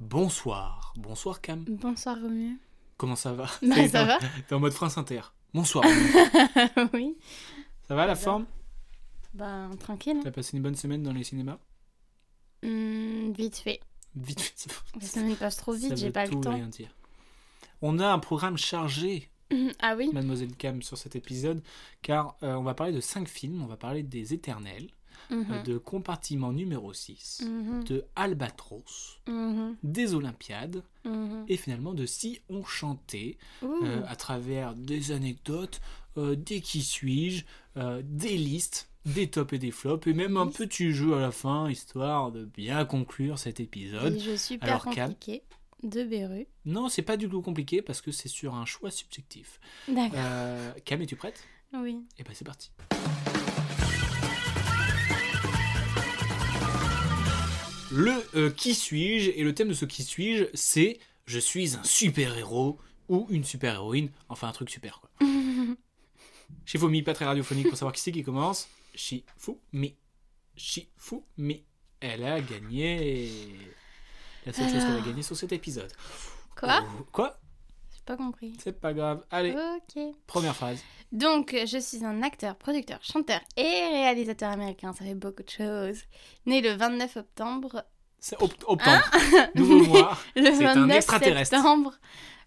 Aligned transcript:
Bonsoir. 0.00 0.92
Bonsoir 0.96 1.40
Cam. 1.40 1.64
Bonsoir 1.66 2.16
Romu. 2.20 2.58
Comment 2.96 3.16
ça 3.16 3.32
va? 3.32 3.46
Bah, 3.62 3.74
T'es 3.74 3.88
ça 3.88 4.02
en- 4.02 4.06
va. 4.06 4.18
T'es 4.48 4.54
en 4.54 4.60
mode 4.60 4.72
France 4.72 4.98
Inter. 4.98 5.20
Bonsoir. 5.54 5.84
Oui. 6.92 7.16
ça 7.88 7.94
va 7.94 8.06
la 8.06 8.14
forme? 8.16 8.46
Bah, 9.34 9.68
tranquille. 9.80 10.18
T'as 10.22 10.30
passé 10.30 10.56
une 10.56 10.62
bonne 10.62 10.76
semaine 10.76 11.02
dans 11.02 11.12
les 11.12 11.24
cinémas? 11.24 11.58
Hmm, 12.62 13.32
vite 13.32 13.56
fait. 13.58 13.80
Vite 14.14 14.40
fait. 14.40 14.70
La 15.00 15.06
semaine 15.06 15.36
passe 15.36 15.56
trop 15.56 15.74
Ça 15.74 15.88
vite, 15.88 15.96
j'ai 15.96 16.10
pas 16.10 16.26
tout 16.26 16.36
le 16.36 16.40
temps. 16.42 16.54
rien 16.54 16.68
dire. 16.68 16.94
On 17.82 17.98
a 17.98 18.06
un 18.08 18.18
programme 18.18 18.56
chargé, 18.56 19.30
Ah 19.80 19.94
oui 19.96 20.10
Mademoiselle 20.12 20.54
Cam, 20.56 20.80
sur 20.82 20.96
cet 20.96 21.14
épisode, 21.16 21.62
car 22.00 22.36
euh, 22.42 22.54
on 22.54 22.62
va 22.62 22.72
parler 22.74 22.92
de 22.94 23.00
5 23.00 23.28
films. 23.28 23.62
On 23.62 23.66
va 23.66 23.76
parler 23.76 24.02
des 24.02 24.32
Éternels, 24.32 24.88
euh, 25.30 25.36
Mhm. 25.36 25.62
de 25.64 25.78
Compartiment 25.78 26.52
numéro 26.52 26.92
6, 26.92 27.42
Mhm. 27.46 27.84
de 27.84 28.04
Albatros, 28.16 29.18
Mhm. 29.26 29.76
des 29.82 30.14
Olympiades, 30.14 30.82
et 31.48 31.56
finalement 31.56 31.94
de 31.94 32.04
Si 32.06 32.40
on 32.48 32.64
chantait, 32.64 33.38
euh, 33.62 34.02
à 34.08 34.16
travers 34.16 34.74
des 34.74 35.12
anecdotes, 35.12 35.80
euh, 36.18 36.34
des 36.34 36.60
qui 36.60 36.82
suis-je, 36.82 37.44
euh, 37.76 38.02
des 38.04 38.36
listes, 38.36 38.88
des 39.04 39.28
tops 39.28 39.52
et 39.52 39.58
des 39.58 39.70
flops, 39.70 40.06
et 40.08 40.12
même 40.14 40.36
un 40.36 40.48
petit 40.48 40.92
jeu 40.92 41.14
à 41.14 41.20
la 41.20 41.30
fin, 41.30 41.70
histoire 41.70 42.32
de 42.32 42.44
bien 42.44 42.84
conclure 42.84 43.38
cet 43.38 43.60
Et 43.60 43.64
épisode. 43.64 44.18
je 44.18 44.34
super 44.36 44.68
Alors, 44.68 44.84
Cam 44.94 45.08
compliqué. 45.14 45.42
De 45.84 46.02
Beru. 46.04 46.46
Non, 46.64 46.88
c'est 46.88 47.02
pas 47.02 47.16
du 47.16 47.28
tout 47.28 47.42
compliqué 47.42 47.82
parce 47.82 48.00
que 48.00 48.10
c'est 48.10 48.28
sur 48.28 48.54
un 48.54 48.64
choix 48.64 48.90
subjectif. 48.90 49.60
D'accord. 49.86 50.18
Cam, 50.84 51.00
es-tu 51.02 51.14
prête? 51.16 51.44
Oui. 51.74 51.98
Et 52.18 52.24
ben 52.24 52.32
c'est 52.34 52.44
parti. 52.46 52.70
Le 57.92 58.12
euh, 58.34 58.50
qui 58.50 58.74
suis-je 58.74 59.30
et 59.30 59.42
le 59.42 59.54
thème 59.54 59.68
de 59.68 59.74
ce 59.74 59.84
qui 59.84 60.02
suis-je, 60.02 60.44
c'est 60.54 60.98
je 61.26 61.38
suis 61.38 61.76
un 61.76 61.82
super-héros 61.84 62.78
ou 63.08 63.26
une 63.30 63.44
super-héroïne, 63.44 64.10
enfin 64.28 64.48
un 64.48 64.52
truc 64.52 64.70
super 64.70 65.00
quoi. 65.00 65.10
Shifumi, 66.64 67.02
pas 67.02 67.14
très 67.14 67.24
radiophonique 67.24 67.68
pour 67.68 67.78
savoir 67.78 67.92
qui 67.92 68.00
c'est 68.00 68.12
qui 68.12 68.24
commence. 68.24 68.68
Shifumi. 68.94 69.96
Shifumi. 70.56 71.64
Elle 72.00 72.24
a 72.24 72.40
gagné. 72.40 73.30
La 74.44 74.52
seule 74.52 74.70
chose 74.70 74.84
qu'elle 74.84 74.96
a 74.96 75.00
gagné 75.00 75.22
sur 75.22 75.36
cet 75.36 75.52
épisode. 75.52 75.92
Quoi? 76.56 76.84
Oh, 76.84 77.06
Quoi? 77.12 77.38
Pas 78.06 78.16
compris. 78.16 78.56
C'est 78.62 78.80
pas 78.80 78.94
grave. 78.94 79.24
Allez, 79.30 79.52
Ok. 79.52 80.02
première 80.26 80.54
phrase. 80.56 80.78
Donc, 81.12 81.54
je 81.66 81.78
suis 81.78 82.04
un 82.04 82.22
acteur, 82.22 82.56
producteur, 82.56 82.98
chanteur 83.02 83.40
et 83.56 83.62
réalisateur 83.62 84.50
américain. 84.50 84.92
Ça 84.92 85.04
fait 85.04 85.14
beaucoup 85.14 85.42
de 85.42 85.50
choses. 85.50 86.02
Né 86.46 86.60
le 86.62 86.70
29 86.72 87.16
octobre. 87.16 87.84
C'est 88.18 88.36
opt- 88.40 88.64
octobre. 88.66 89.04
Nouveau 89.54 89.84
mois. 89.84 90.16
Le 90.36 90.44
C'est 90.54 90.64
un 90.64 90.74
29 90.74 90.96
extraterrestre. 90.96 91.54
septembre 91.56 91.92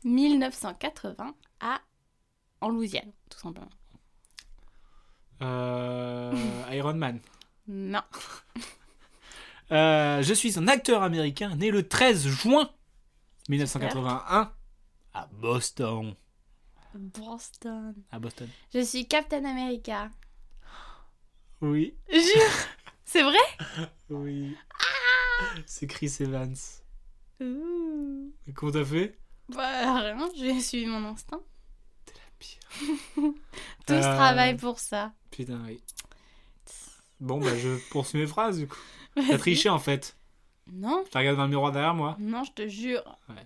1980 0.04 1.36
à. 1.62 1.80
En 2.62 2.70
Louisiane, 2.70 3.12
tout 3.30 3.40
simplement. 3.40 3.70
Euh, 5.42 6.34
Iron 6.72 6.96
Man. 6.96 7.20
Non. 7.72 8.02
Euh, 9.72 10.24
je 10.24 10.34
suis 10.34 10.58
un 10.58 10.68
acteur 10.68 11.04
américain 11.04 11.56
né 11.56 11.70
le 11.70 11.88
13 11.88 12.28
juin 12.28 12.68
1981 13.48 14.52
à 15.14 15.28
Boston. 15.28 16.16
Boston. 16.94 17.94
À 18.12 18.20
Boston. 18.20 18.50
Je 18.74 18.80
suis 18.84 19.08
Captain 19.08 19.46
America. 19.46 20.10
Oui. 21.62 21.96
Jure 22.12 22.22
C'est 23.06 23.24
vrai? 23.24 23.88
Oui. 24.10 24.56
C'est 25.66 25.88
Chris 25.88 26.14
Evans. 26.20 26.56
Ouh. 27.42 28.34
Et 28.48 28.54
Comment 28.54 28.72
t'as 28.72 28.86
fait? 28.86 29.18
Bah 29.50 30.00
rien, 30.02 30.30
j'ai 30.36 30.60
suivi 30.62 30.86
mon 30.86 31.04
instinct. 31.10 31.42
Pire. 32.38 32.60
Tous 33.88 33.94
Euh, 33.94 34.02
travaillent 34.02 34.58
pour 34.58 34.80
ça. 34.80 35.14
Putain, 35.32 35.60
oui. 35.66 35.82
Bon, 37.20 37.40
bah 37.40 37.58
je 37.58 37.78
poursuis 37.90 38.20
mes 38.20 38.28
phrases 38.28 38.60
du 38.60 38.68
coup. 38.68 38.78
T'as 39.16 39.38
triché 39.40 39.70
en 39.70 39.80
fait. 39.80 40.16
Non, 40.68 41.02
Je 41.06 41.10
te 41.12 41.18
regarde 41.18 41.38
dans 41.38 41.44
le 41.44 41.50
miroir 41.50 41.72
derrière 41.72 41.96
moi. 41.96 42.16
non, 42.20 42.44
je 42.44 42.52
te 42.52 42.68
jure. 42.68 43.18
Ouais. 43.28 43.46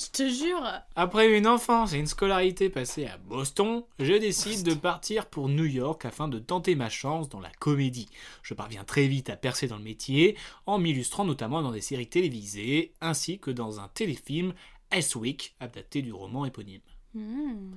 Je 0.00 0.06
te 0.06 0.26
jure. 0.26 0.66
Après 0.96 1.36
une 1.36 1.46
enfance 1.46 1.92
et 1.92 1.98
une 1.98 2.06
scolarité 2.06 2.70
passée 2.70 3.04
à 3.04 3.18
Boston, 3.18 3.82
je 3.98 4.14
décide 4.14 4.62
de 4.64 4.72
partir 4.72 5.26
pour 5.26 5.50
New 5.50 5.66
York 5.66 6.06
afin 6.06 6.26
de 6.26 6.38
tenter 6.38 6.74
ma 6.74 6.88
chance 6.88 7.28
dans 7.28 7.40
la 7.40 7.50
comédie. 7.58 8.08
Je 8.42 8.54
parviens 8.54 8.84
très 8.84 9.08
vite 9.08 9.28
à 9.28 9.36
percer 9.36 9.68
dans 9.68 9.76
le 9.76 9.82
métier, 9.82 10.38
en 10.64 10.78
m'illustrant 10.78 11.26
notamment 11.26 11.60
dans 11.60 11.72
des 11.72 11.82
séries 11.82 12.06
télévisées, 12.06 12.94
ainsi 13.02 13.38
que 13.38 13.50
dans 13.50 13.78
un 13.78 13.88
téléfilm 13.88 14.54
S 14.90 15.16
Week, 15.16 15.54
adapté 15.60 16.00
du 16.00 16.14
roman 16.14 16.46
éponyme. 16.46 16.80
Hmm. 17.12 17.72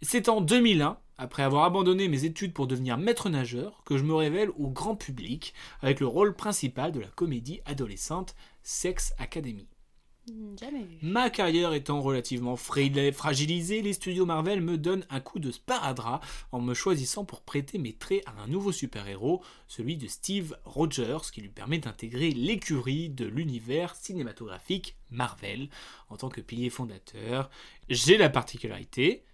C'est 0.00 0.28
en 0.28 0.40
2001, 0.40 0.96
après 1.16 1.42
avoir 1.42 1.64
abandonné 1.64 2.06
mes 2.06 2.24
études 2.24 2.52
pour 2.52 2.68
devenir 2.68 2.98
maître 2.98 3.30
nageur, 3.30 3.82
que 3.84 3.98
je 3.98 4.04
me 4.04 4.14
révèle 4.14 4.50
au 4.58 4.68
grand 4.68 4.94
public 4.94 5.54
avec 5.82 5.98
le 5.98 6.06
rôle 6.06 6.36
principal 6.36 6.92
de 6.92 7.00
la 7.00 7.08
comédie 7.08 7.62
adolescente 7.64 8.36
Sex 8.62 9.12
Academy. 9.18 9.66
Jamais 10.60 10.82
vu. 10.84 10.98
Ma 11.02 11.30
carrière 11.30 11.72
étant 11.72 12.00
relativement 12.00 12.56
fra- 12.56 12.80
fragilisée, 13.12 13.82
les 13.82 13.92
studios 13.92 14.26
Marvel 14.26 14.60
me 14.60 14.76
donnent 14.76 15.06
un 15.10 15.20
coup 15.20 15.38
de 15.38 15.50
sparadrap 15.50 16.24
en 16.52 16.60
me 16.60 16.74
choisissant 16.74 17.24
pour 17.24 17.42
prêter 17.42 17.78
mes 17.78 17.92
traits 17.92 18.22
à 18.26 18.42
un 18.42 18.46
nouveau 18.48 18.72
super-héros, 18.72 19.42
celui 19.68 19.96
de 19.96 20.06
Steve 20.08 20.56
Rogers, 20.64 21.30
qui 21.32 21.40
lui 21.40 21.48
permet 21.48 21.78
d'intégrer 21.78 22.30
l'écurie 22.30 23.08
de 23.08 23.26
l'univers 23.26 23.94
cinématographique 23.94 24.96
Marvel 25.10 25.68
en 26.08 26.16
tant 26.16 26.28
que 26.28 26.40
pilier 26.40 26.70
fondateur. 26.70 27.50
J'ai 27.88 28.16
la 28.18 28.28
particularité, 28.30 29.24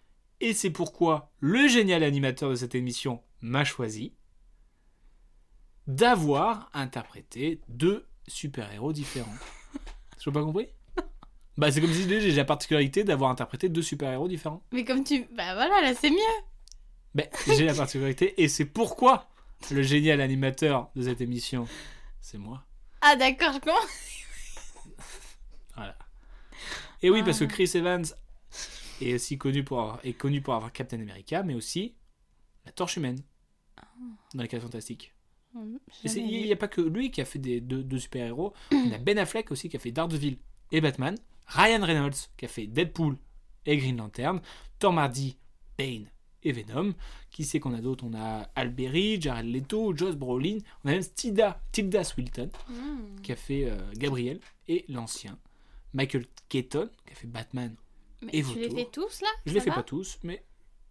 et 0.40 0.52
c'est 0.52 0.70
pourquoi 0.70 1.32
le 1.40 1.68
génial 1.68 2.02
animateur 2.02 2.50
de 2.50 2.56
cette 2.56 2.74
émission 2.74 3.22
m'a 3.40 3.64
choisi, 3.64 4.12
d'avoir 5.86 6.70
interprété 6.72 7.60
deux 7.68 8.06
super-héros 8.26 8.92
différents. 8.92 9.34
Tu 10.18 10.32
pas 10.32 10.42
compris? 10.42 10.68
Bah 11.56 11.70
c'est 11.70 11.80
comme 11.80 11.92
si 11.92 12.08
j'ai 12.08 12.32
la 12.32 12.44
particularité 12.44 13.04
d'avoir 13.04 13.30
interprété 13.30 13.68
deux 13.68 13.82
super-héros 13.82 14.26
différents. 14.28 14.62
Mais 14.72 14.84
comme 14.84 15.04
tu. 15.04 15.24
Bah 15.36 15.54
voilà, 15.54 15.80
là 15.82 15.94
c'est 15.94 16.10
mieux. 16.10 16.16
Ben, 17.14 17.28
j'ai 17.46 17.64
la 17.64 17.74
particularité 17.74 18.42
et 18.42 18.48
c'est 18.48 18.64
pourquoi 18.64 19.28
le 19.70 19.82
génial 19.82 20.20
animateur 20.20 20.90
de 20.96 21.02
cette 21.02 21.20
émission, 21.20 21.68
c'est 22.20 22.38
moi. 22.38 22.64
Ah 23.00 23.14
d'accord, 23.16 23.52
je 23.52 23.58
comprends. 23.60 23.86
Voilà. 25.76 25.96
Et 27.02 27.10
oui, 27.10 27.22
parce 27.22 27.38
que 27.38 27.44
Ah. 27.44 27.48
Chris 27.48 27.70
Evans 27.74 28.04
est 29.00 29.14
aussi 29.14 29.38
connu 29.38 29.62
pour 29.64 29.80
avoir, 29.80 30.00
est 30.04 30.12
connu 30.14 30.40
pour 30.40 30.54
avoir 30.54 30.72
Captain 30.72 31.00
America, 31.00 31.42
mais 31.42 31.54
aussi 31.54 31.94
la 32.64 32.72
Torche 32.72 32.96
humaine 32.96 33.20
dans 34.34 34.42
les 34.42 34.48
4 34.48 34.62
fantastiques. 34.62 35.14
C'est- 36.04 36.20
il 36.20 36.42
n'y 36.46 36.52
a 36.52 36.56
pas 36.56 36.66
que 36.68 36.80
lui 36.80 37.10
qui 37.12 37.20
a 37.20 37.24
fait 37.24 37.38
des 37.38 37.60
deux, 37.60 37.84
deux 37.84 37.98
super-héros. 37.98 38.54
Il 38.72 38.88
y 38.88 38.94
a 38.94 38.98
Ben 38.98 39.18
Affleck 39.18 39.50
aussi 39.52 39.68
qui 39.68 39.76
a 39.76 39.80
fait 39.80 39.92
Daredevil 39.92 40.38
et 40.74 40.80
Batman. 40.80 41.16
Ryan 41.46 41.84
Reynolds 41.84 42.16
qui 42.36 42.44
a 42.46 42.48
fait 42.48 42.66
Deadpool 42.66 43.16
et 43.66 43.76
Green 43.76 43.96
Lantern. 43.96 44.40
Tom 44.78 44.98
Hardy, 44.98 45.36
Bane 45.78 46.06
et 46.42 46.52
Venom. 46.52 46.94
Qui 47.30 47.44
c'est 47.44 47.60
qu'on 47.60 47.74
a 47.74 47.80
d'autres 47.80 48.04
On 48.04 48.14
a 48.14 48.48
Alberi, 48.54 49.20
Jared 49.20 49.46
Leto, 49.46 49.96
Josh 49.96 50.14
Brolin. 50.16 50.58
On 50.84 50.88
a 50.88 50.92
même 50.92 51.04
Tilda, 51.04 51.60
Tilda 51.72 52.02
Swilton 52.04 52.50
Hmm. 52.68 53.20
qui 53.22 53.32
a 53.32 53.36
fait 53.36 53.70
euh, 53.70 53.76
Gabriel 53.94 54.40
et 54.68 54.84
l'ancien. 54.88 55.38
Michael 55.92 56.26
Keaton 56.48 56.90
qui 57.06 57.12
a 57.12 57.16
fait 57.16 57.26
Batman. 57.28 57.74
Mais 58.22 58.30
Et 58.32 58.42
tu 58.42 58.58
les 58.58 58.70
fais 58.70 58.88
tous 58.90 59.20
là? 59.20 59.28
Je 59.46 59.52
les 59.54 59.60
fais 59.60 59.70
pas 59.70 59.82
tous, 59.84 60.18
mais 60.24 60.42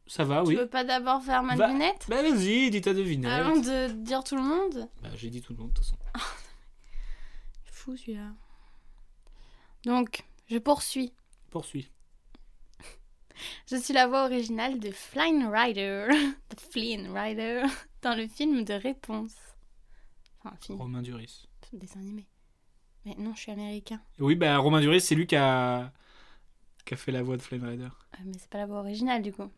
ça 0.08 0.24
va, 0.24 0.44
Tu 0.44 0.50
oui. 0.50 0.56
veux 0.56 0.68
pas 0.68 0.84
d'abord 0.84 1.22
faire 1.24 1.44
ma 1.44 1.56
devinette 1.56 2.06
Bah 2.10 2.22
vas-y, 2.22 2.70
dis 2.70 2.80
ta 2.82 2.94
devinette. 2.94 3.32
Avant 3.32 3.58
de 3.58 3.92
dire 4.04 4.24
tout 4.24 4.36
le 4.36 4.44
monde? 4.44 4.88
Bah, 5.02 5.10
j'ai 5.16 5.30
dit 5.30 5.42
tout 5.42 5.54
le 5.54 5.60
monde 5.60 5.70
de 5.70 5.74
toute 5.74 5.84
façon. 5.86 5.98
Fou 7.66 7.98
celui-là. 7.98 8.32
Donc, 9.86 10.24
je 10.50 10.58
poursuis. 10.58 11.14
Poursuis. 11.50 11.90
Je 13.70 13.76
suis 13.76 13.94
la 13.94 14.08
voix 14.08 14.26
originale 14.26 14.80
de 14.80 14.92
Flying 14.92 15.48
Rider, 15.48 16.08
de 16.50 16.60
Flynn 16.72 17.16
Rider, 17.16 17.64
dans 18.02 18.16
le 18.16 18.28
film 18.28 18.64
de 18.64 18.74
Réponse. 18.74 19.36
Enfin, 20.40 20.56
film, 20.62 20.80
Romain 20.80 21.02
Duris. 21.02 21.48
dessin 21.74 22.00
animé. 22.00 22.28
Mais 23.06 23.16
non, 23.18 23.34
je 23.36 23.42
suis 23.42 23.52
américain. 23.52 24.00
Oui, 24.20 24.36
bah 24.36 24.58
Romain 24.58 24.80
Duris, 24.80 25.02
c'est 25.02 25.16
lui 25.16 25.28
qui 25.28 25.36
a... 25.36 25.92
qui 26.86 26.94
a 26.94 26.98
fait 26.98 27.12
la 27.12 27.22
voix 27.24 27.36
de 27.38 27.42
Flame 27.42 27.66
Rider. 27.66 27.84
Euh, 27.86 28.18
mais 28.26 28.38
c'est 28.40 28.50
pas 28.50 28.60
la 28.60 28.66
voix 28.66 28.80
originale 28.80 29.22
du 29.22 29.34
coup. 29.34 29.50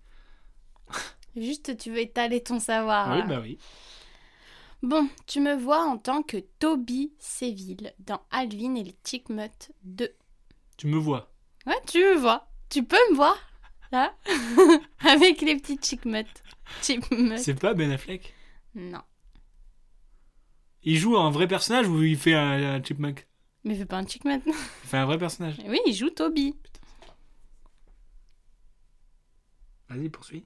Juste, 1.35 1.77
tu 1.77 1.91
veux 1.91 1.99
étaler 1.99 2.41
ton 2.41 2.59
savoir. 2.59 3.11
Ah 3.11 3.17
oui, 3.17 3.27
bah 3.27 3.39
oui. 3.41 3.57
Bon, 4.85 5.09
tu 5.25 5.39
me 5.41 5.55
vois 5.55 5.83
en 5.83 5.97
tant 5.97 6.21
que 6.21 6.37
Toby 6.59 7.11
Séville 7.17 7.91
dans 7.97 8.21
Alvin 8.29 8.75
et 8.75 8.83
les 8.83 8.95
Chickmutt 9.03 9.71
2. 9.81 10.13
Tu 10.77 10.85
me 10.85 10.97
vois. 10.97 11.33
Ouais, 11.65 11.73
tu 11.87 11.97
me 11.97 12.13
vois. 12.17 12.47
Tu 12.69 12.83
peux 12.83 12.99
me 13.09 13.15
voir 13.15 13.35
Là 13.91 14.15
Avec 14.99 15.41
les 15.41 15.55
petits 15.55 15.79
Chickmutt. 15.81 16.27
C'est 16.81 17.59
pas 17.59 17.73
Ben 17.73 17.89
Affleck? 17.91 18.35
Non. 18.75 19.01
Il 20.83 20.97
joue 20.99 21.17
un 21.17 21.31
vrai 21.31 21.47
personnage 21.47 21.87
ou 21.87 22.03
il 22.03 22.15
fait 22.15 22.35
un, 22.35 22.75
un 22.75 22.83
chipmunk 22.83 23.27
Mais 23.63 23.73
fais 23.73 23.85
pas 23.87 23.97
un 23.97 24.05
Chickmutt. 24.05 24.43
Il 24.45 24.53
fait 24.53 24.97
un 24.97 25.05
vrai 25.07 25.17
personnage. 25.17 25.57
oui, 25.67 25.79
il 25.87 25.93
joue 25.95 26.11
Toby. 26.11 26.55
Vas-y, 29.89 30.09
poursuis. 30.09 30.45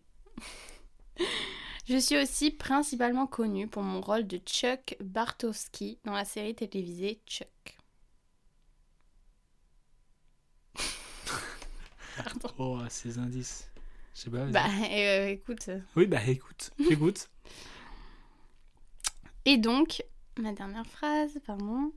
Je 1.89 1.97
suis 1.97 2.17
aussi 2.21 2.51
principalement 2.51 3.25
connue 3.25 3.67
pour 3.67 3.81
mon 3.81 3.99
rôle 3.99 4.27
de 4.27 4.37
Chuck 4.37 4.95
Bartowski 4.99 5.97
dans 6.03 6.13
la 6.13 6.23
série 6.23 6.53
télévisée 6.53 7.19
Chuck. 7.25 7.79
Pardon. 12.15 12.49
Oh, 12.59 12.79
ces 12.89 13.17
indices. 13.17 13.71
Je 14.13 14.19
sais 14.19 14.29
pas. 14.29 14.45
Bah, 14.45 14.67
euh, 14.91 15.29
écoute. 15.29 15.71
Oui, 15.95 16.05
bah 16.05 16.23
écoute. 16.27 16.69
J'écoute. 16.79 17.27
Et 19.45 19.57
donc, 19.57 20.03
ma 20.37 20.53
dernière 20.53 20.85
phrase, 20.85 21.39
pardon. 21.43 21.91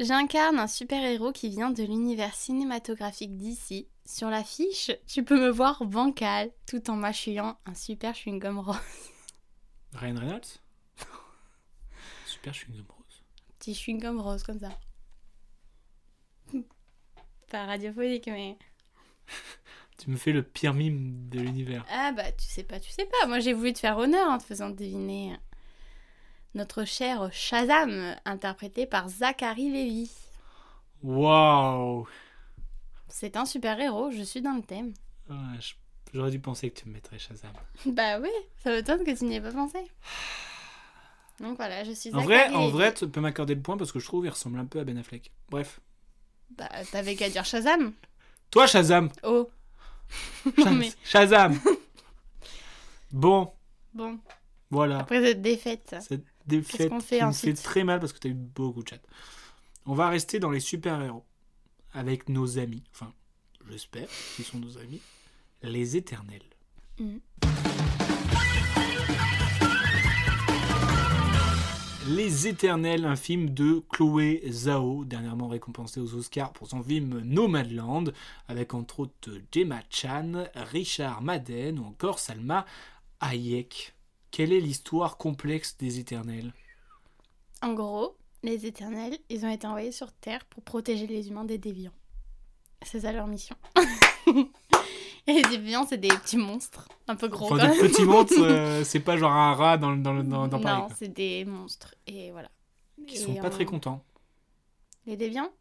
J'incarne 0.00 0.58
un 0.58 0.66
super-héros 0.66 1.30
qui 1.30 1.48
vient 1.48 1.70
de 1.70 1.84
l'univers 1.84 2.34
cinématographique 2.34 3.36
d'ici. 3.36 3.86
Sur 4.04 4.28
l'affiche, 4.28 4.90
tu 5.06 5.24
peux 5.24 5.40
me 5.40 5.50
voir 5.50 5.84
bancal, 5.84 6.50
tout 6.66 6.90
en 6.90 6.96
mâchouillant 6.96 7.58
un 7.64 7.74
super 7.74 8.12
chewing-gum 8.12 8.58
rose. 8.58 8.76
Ryan 9.94 10.18
Reynolds? 10.18 10.60
Super 12.26 12.52
chewing-gum 12.52 12.86
rose. 12.88 13.22
Petit 13.58 13.72
chewing-gum 13.72 14.20
rose, 14.20 14.42
comme 14.42 14.58
ça. 14.58 14.70
Pas 17.50 17.66
radiophonique, 17.66 18.26
mais... 18.26 18.58
Tu 19.96 20.10
me 20.10 20.16
fais 20.16 20.32
le 20.32 20.42
pire 20.42 20.74
mime 20.74 21.28
de 21.28 21.38
l'univers. 21.38 21.86
Ah 21.88 22.10
bah, 22.10 22.32
tu 22.32 22.46
sais 22.46 22.64
pas, 22.64 22.80
tu 22.80 22.90
sais 22.90 23.06
pas. 23.06 23.28
Moi, 23.28 23.38
j'ai 23.38 23.52
voulu 23.52 23.72
te 23.72 23.78
faire 23.78 23.96
honneur 23.96 24.28
en 24.28 24.38
te 24.38 24.42
faisant 24.42 24.68
deviner 24.68 25.38
notre 26.54 26.84
cher 26.84 27.28
Shazam, 27.32 28.14
interprété 28.24 28.86
par 28.86 29.08
Zachary 29.08 29.70
Levi. 29.70 30.10
Waouh 31.02 32.06
C'est 33.08 33.36
un 33.36 33.44
super-héros, 33.44 34.10
je 34.10 34.22
suis 34.22 34.40
dans 34.42 34.54
le 34.54 34.62
thème. 34.62 34.92
Ouais, 35.28 35.36
J'aurais 36.12 36.30
dû 36.30 36.38
penser 36.38 36.70
que 36.70 36.80
tu 36.80 36.88
me 36.88 36.94
mettrais 36.94 37.18
Shazam. 37.18 37.50
Bah 37.86 38.18
oui, 38.20 38.28
ça 38.62 38.70
m'étonne 38.70 39.04
que 39.04 39.16
tu 39.16 39.24
n'y 39.24 39.34
aies 39.36 39.40
pas 39.40 39.52
pensé. 39.52 39.78
Donc 41.40 41.56
voilà, 41.56 41.82
je 41.82 41.90
suis 41.92 42.10
En 42.14 42.20
Zachary 42.22 42.26
vrai, 42.26 42.48
en 42.54 42.68
vrai, 42.68 42.94
tu 42.94 43.08
peux 43.08 43.20
m'accorder 43.20 43.54
le 43.56 43.60
point 43.62 43.76
parce 43.76 43.90
que 43.90 43.98
je 43.98 44.04
trouve 44.06 44.22
qu'il 44.22 44.30
ressemble 44.30 44.58
un 44.58 44.66
peu 44.66 44.78
à 44.78 44.84
Ben 44.84 44.96
Affleck. 44.96 45.32
Bref. 45.50 45.80
Bah, 46.56 46.68
t'avais 46.92 47.16
qu'à 47.16 47.28
dire 47.28 47.44
Shazam. 47.44 47.92
Toi, 48.50 48.66
Shazam 48.68 49.08
Oh. 49.24 49.50
Shaz- 50.56 50.70
mais- 50.78 50.92
Shazam 51.02 51.58
Bon, 53.10 53.52
Bon, 53.94 54.18
voilà. 54.70 54.98
après 55.00 55.20
cette 55.22 55.42
défaite. 55.42 55.96
Cette 56.00 56.24
défaite 56.46 56.90
qu'on 56.90 57.00
fait 57.00 57.18
qui 57.18 57.24
me 57.24 57.32
fait 57.32 57.54
très 57.54 57.84
mal 57.84 58.00
parce 58.00 58.12
que 58.12 58.18
tu 58.18 58.28
as 58.28 58.30
eu 58.30 58.34
beaucoup 58.34 58.82
de 58.82 58.88
chat. 58.88 59.00
On 59.86 59.94
va 59.94 60.08
rester 60.08 60.38
dans 60.38 60.50
les 60.50 60.60
super-héros 60.60 61.24
avec 61.92 62.28
nos 62.28 62.58
amis, 62.58 62.82
enfin, 62.92 63.12
j'espère 63.70 64.08
qu'ils 64.34 64.44
sont 64.44 64.58
nos 64.58 64.78
amis, 64.78 65.00
les 65.62 65.96
éternels. 65.96 66.42
Mhm. 66.98 67.20
Les 72.06 72.46
Éternels, 72.46 73.06
un 73.06 73.16
film 73.16 73.54
de 73.54 73.82
Chloé 73.88 74.42
Zhao, 74.50 75.06
dernièrement 75.06 75.48
récompensé 75.48 76.00
aux 76.00 76.14
Oscars 76.14 76.52
pour 76.52 76.68
son 76.68 76.82
film 76.82 77.20
Nomadland, 77.20 78.12
avec 78.46 78.74
entre 78.74 79.00
autres 79.00 79.30
Gemma 79.50 79.80
Chan, 79.88 80.44
Richard 80.54 81.22
Madden 81.22 81.78
ou 81.78 81.84
encore 81.84 82.18
Salma 82.18 82.66
Hayek. 83.20 83.94
Quelle 84.34 84.52
est 84.52 84.58
l'histoire 84.60 85.16
complexe 85.16 85.76
des 85.76 86.00
Éternels? 86.00 86.52
En 87.62 87.72
gros, 87.72 88.16
les 88.42 88.66
éternels, 88.66 89.16
ils 89.28 89.46
ont 89.46 89.48
été 89.48 89.64
envoyés 89.64 89.92
sur 89.92 90.10
Terre 90.10 90.44
pour 90.46 90.64
protéger 90.64 91.06
les 91.06 91.28
humains 91.28 91.44
des 91.44 91.56
déviants. 91.56 91.92
C'est 92.84 93.02
ça 93.02 93.12
leur 93.12 93.28
mission. 93.28 93.54
Et 94.26 95.32
les 95.34 95.42
déviants, 95.42 95.86
c'est 95.88 95.98
des 95.98 96.08
petits 96.08 96.36
monstres, 96.36 96.88
un 97.06 97.14
peu 97.14 97.28
gros 97.28 97.46
Enfin, 97.46 97.58
quand 97.68 97.72
des 97.76 97.80
même. 97.82 97.90
petits 97.92 98.02
monstres, 98.04 98.40
euh, 98.40 98.82
c'est 98.90 98.98
pas 98.98 99.16
genre 99.16 99.30
un 99.30 99.54
rat 99.54 99.78
dans, 99.78 99.92
le- 99.92 100.02
dans, 100.02 100.14
dans, 100.24 100.48
dans 100.48 100.60
Paris. 100.60 100.82
non, 100.82 100.88
c'est 100.98 101.14
des 101.14 101.44
monstres. 101.44 101.94
Et 102.08 102.32
voilà. 102.32 102.50
Qui 103.06 103.14
Et 103.14 103.18
sont 103.18 103.34
pas 103.36 103.46
on- 103.46 103.50
très 103.50 103.64
contents. 103.64 104.02
Les 105.06 105.16
déviants? 105.16 105.52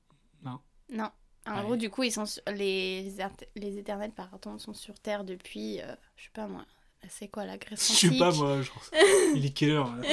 Non. 0.44 0.60
Non. 0.90 1.12
En 1.46 1.58
Ouais. 1.58 1.62
gros, 1.64 1.75
du 1.75 1.92
coup, 1.92 2.02
ils 2.02 2.12
sont 2.12 2.25
sur- 2.25 2.42
les, 2.48 3.14
les 3.56 3.78
éternels 3.78 4.14
pardon, 4.14 4.58
sont 4.58 4.74
sur 4.74 5.00
Terre 5.00 5.24
depuis, 5.25 5.80
euh, 5.81 5.96
je 6.16 6.24
sais 6.24 6.30
pas 6.34 6.48
moi, 6.48 6.66
c'est 7.10 7.28
quoi 7.28 7.46
la 7.46 7.58
Grèce 7.58 7.92
Je 7.92 8.08
sais 8.08 8.18
pas 8.18 8.30
antique 8.30 8.42
moi, 8.42 8.62
genre, 8.62 8.84
il 9.36 9.46
est 9.46 9.52
quelle 9.54 9.72
heure 9.72 9.96
là 9.96 10.04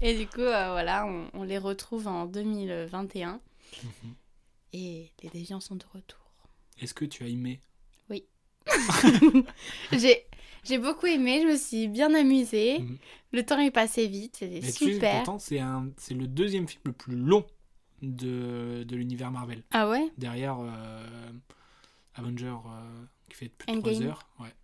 Et 0.00 0.16
du 0.18 0.26
coup, 0.26 0.40
euh, 0.40 0.70
voilà, 0.70 1.06
on, 1.06 1.28
on 1.34 1.42
les 1.42 1.58
retrouve 1.58 2.08
en 2.08 2.26
2021. 2.26 3.40
Mhm. 3.82 4.14
Et 4.72 5.10
les 5.22 5.28
déviants 5.30 5.60
sont 5.60 5.76
de 5.76 5.84
retour. 5.92 6.18
Est-ce 6.80 6.94
que 6.94 7.04
tu 7.04 7.24
as 7.24 7.28
aimé? 7.28 7.60
J'ai 9.92 10.24
j'ai 10.64 10.78
beaucoup 10.78 11.06
aimé, 11.06 11.42
je 11.42 11.48
me 11.48 11.56
suis 11.56 11.88
bien 11.88 12.14
amusée. 12.14 12.78
Mhm. 12.78 12.98
Le 13.32 13.44
temps 13.44 13.58
est 13.58 13.70
passé 13.70 14.06
vite, 14.06 14.36
c'était 14.36 14.60
Mais 14.62 14.72
tu 14.72 14.86
sais, 14.86 14.92
super. 14.94 15.24
c'est 15.38 15.58
un, 15.58 15.90
c'est 15.98 16.14
le 16.14 16.26
deuxième 16.26 16.66
film 16.66 16.80
le 16.86 16.92
plus 16.92 17.16
long 17.16 17.44
de, 18.00 18.82
de 18.84 18.96
l'univers 18.96 19.30
Marvel. 19.30 19.62
Ah 19.72 19.88
ouais? 19.90 20.10
Derrière 20.16 20.58
euh, 20.60 21.32
Avenger 22.14 22.46
euh, 22.66 23.04
qui 23.28 23.36
fait 23.36 23.48
plus 23.50 23.66
de 23.66 23.72
Endgame. 23.72 23.94
3 23.94 24.06
heures. 24.06 24.28
Ouais, 24.40 24.54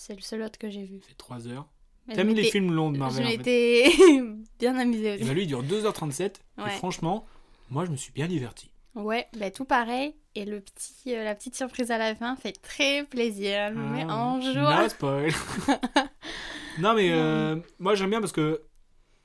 C'est 0.00 0.14
le 0.14 0.20
seul 0.22 0.42
autre 0.42 0.58
que 0.58 0.70
j'ai 0.70 0.84
vu. 0.84 1.00
fait 1.00 1.14
3 1.16 1.48
heures. 1.48 1.66
T'aimes 2.14 2.30
je 2.30 2.34
les 2.36 2.44
films 2.44 2.72
longs 2.72 2.90
de 2.90 2.94
Je 2.96 3.00
Marvel 3.00 3.26
fait. 3.26 3.36
m'étais 3.36 3.90
bien 4.58 4.76
amusée 4.78 5.08
Et 5.10 5.14
aussi. 5.16 5.24
bah 5.24 5.34
lui, 5.34 5.42
il 5.42 5.46
dure 5.46 5.62
2h37. 5.62 6.20
Ouais. 6.56 6.64
Et 6.66 6.70
franchement, 6.70 7.26
moi, 7.70 7.84
je 7.84 7.90
me 7.90 7.96
suis 7.96 8.12
bien 8.12 8.26
diverti. 8.28 8.70
Ouais, 8.94 9.26
bah 9.38 9.50
tout 9.50 9.66
pareil. 9.66 10.14
Et 10.34 10.44
le 10.46 10.60
petit, 10.60 11.14
euh, 11.14 11.22
la 11.24 11.34
petite 11.34 11.54
surprise 11.54 11.90
à 11.90 11.98
la 11.98 12.14
fin 12.14 12.34
fait 12.36 12.52
très 12.52 13.04
plaisir. 13.04 13.50
Elle 13.52 13.74
me 13.74 13.88
met 13.90 14.06
Ah, 14.08 14.16
en 14.24 14.40
joie. 14.40 14.82
No 14.82 14.88
spoil. 14.88 15.32
non, 16.78 16.94
mais 16.94 17.10
euh, 17.12 17.56
moi, 17.78 17.94
j'aime 17.94 18.10
bien 18.10 18.20
parce 18.20 18.32
que 18.32 18.62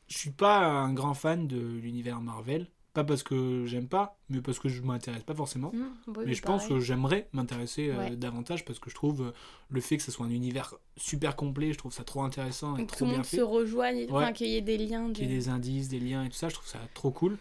je 0.08 0.18
suis 0.18 0.32
pas 0.32 0.60
un 0.66 0.94
grand 0.94 1.14
fan 1.14 1.48
de 1.48 1.58
l'univers 1.60 2.20
Marvel. 2.20 2.68
Pas 2.94 3.04
parce 3.04 3.24
que 3.24 3.66
j'aime 3.66 3.88
pas, 3.88 4.20
mais 4.30 4.40
parce 4.42 4.60
que 4.60 4.70
je 4.70 4.82
m'intéresse 4.84 5.24
pas 5.24 5.34
forcément. 5.34 5.72
Mmh, 5.74 6.12
oui, 6.16 6.24
Mais 6.28 6.34
je 6.36 6.44
pense 6.44 6.68
que 6.68 6.80
j'aimerais 6.80 7.28
m'intéresser 7.34 7.90
euh, 7.90 7.98
Ouais. 7.98 8.16
davantage 8.16 8.66
parce 8.66 8.78
que 8.78 8.92
je 8.92 8.96
trouve 8.96 9.22
euh, 9.24 9.32
le 9.70 9.82
fait 9.82 9.98
que 9.98 10.04
ce 10.04 10.12
soit 10.12 10.28
un 10.28 10.30
univers 10.30 10.76
super 10.96 11.36
complet, 11.36 11.74
je 11.74 11.80
trouve 11.80 11.92
ça 11.92 12.04
trop 12.04 12.22
intéressant 12.22 12.76
et 12.76 12.82
Donc, 12.82 12.90
tout 12.90 12.96
trop 12.98 13.06
le 13.06 13.10
bien 13.10 13.18
monde 13.18 13.26
fait. 13.26 13.38
se 13.38 13.42
rejoigne, 13.42 14.06
enfin 14.12 14.28
Ouais. 14.28 14.34
qu'il 14.34 14.48
y 14.48 14.56
ait 14.58 14.62
des 14.62 14.78
liens. 14.78 15.10
de- 15.10 15.14
Qu'il 15.16 15.24
y 15.28 15.34
ait 15.34 15.38
des 15.38 15.50
indices, 15.50 15.90
des 15.90 16.00
liens 16.00 16.24
et 16.24 16.30
tout 16.30 16.36
ça, 16.36 16.50
je 16.50 16.54
trouve 16.54 16.68
ça 16.68 16.80
trop 16.94 17.10
cool. 17.10 17.40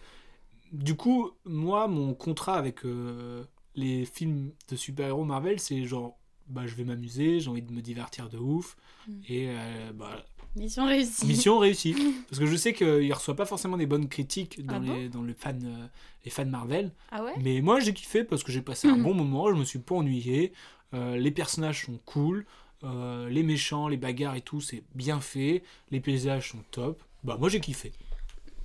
Du 0.73 0.95
coup, 0.97 1.31
moi, 1.45 1.87
mon 1.87 2.15
contrat 2.15 2.57
avec 2.57 2.87
euh, 2.87 3.45
les 3.75 4.07
films 4.07 4.53
de 4.71 4.77
super-héros 4.77 5.25
Marvel, 5.27 5.61
c'est 5.61 5.85
genre, 5.85 6.17
bah, 6.49 6.67
je 6.67 6.75
vais 6.75 6.85
m'amuser, 6.85 7.41
j'ai 7.41 7.51
envie 7.51 7.61
de 7.63 7.73
me 7.73 7.83
divertir 7.83 8.31
de 8.31 8.39
ouf. 8.39 8.75
Mm. 9.07 9.13
Et 9.29 9.47
euh, 9.51 9.93
bah, 9.93 10.25
Mission 10.57 10.87
réussie. 10.87 11.27
mission 11.27 11.59
réussie. 11.59 11.95
Parce 12.29 12.39
que 12.39 12.47
je 12.47 12.57
sais 12.57 12.73
qu'il 12.75 13.13
reçoit 13.13 13.37
pas 13.37 13.47
forcément 13.47 13.77
des 13.79 13.87
bonnes 13.87 14.09
critiques 14.09 14.65
dans, 14.67 14.75
Ah 14.77 14.81
bon 14.81 14.95
les, 14.95 15.09
dans 15.09 15.23
le 15.23 15.33
fan, 15.35 15.61
euh, 15.65 15.87
les 16.25 16.31
fans 16.31 16.45
Marvel. 16.45 16.93
Ah 17.11 17.25
ouais? 17.25 17.33
Mais 17.41 17.61
moi, 17.63 17.81
j'ai 17.81 17.95
kiffé 17.95 18.23
parce 18.25 18.43
que 18.45 18.53
j'ai 18.53 18.61
passé 18.63 18.89
un 18.89 18.97
Mhm. 18.97 19.03
bon 19.03 19.15
moment, 19.15 19.49
je 19.51 19.59
me 19.59 19.65
suis 19.65 19.79
pas 19.79 19.95
ennuyé. 19.95 20.53
Euh, 20.95 21.17
les 21.17 21.31
personnages 21.31 21.87
sont 21.87 21.99
cool, 22.05 22.45
euh, 22.85 23.29
les 23.31 23.43
méchants, 23.43 23.89
les 23.89 23.97
bagarres 23.97 24.35
et 24.37 24.43
tout, 24.43 24.61
c'est 24.61 24.83
bien 24.95 25.21
fait. 25.21 25.63
Les 25.91 26.01
paysages 26.01 26.51
sont 26.51 26.63
top. 26.71 27.03
Bah, 27.25 27.37
moi, 27.41 27.49
j'ai 27.49 27.61
kiffé. 27.61 27.93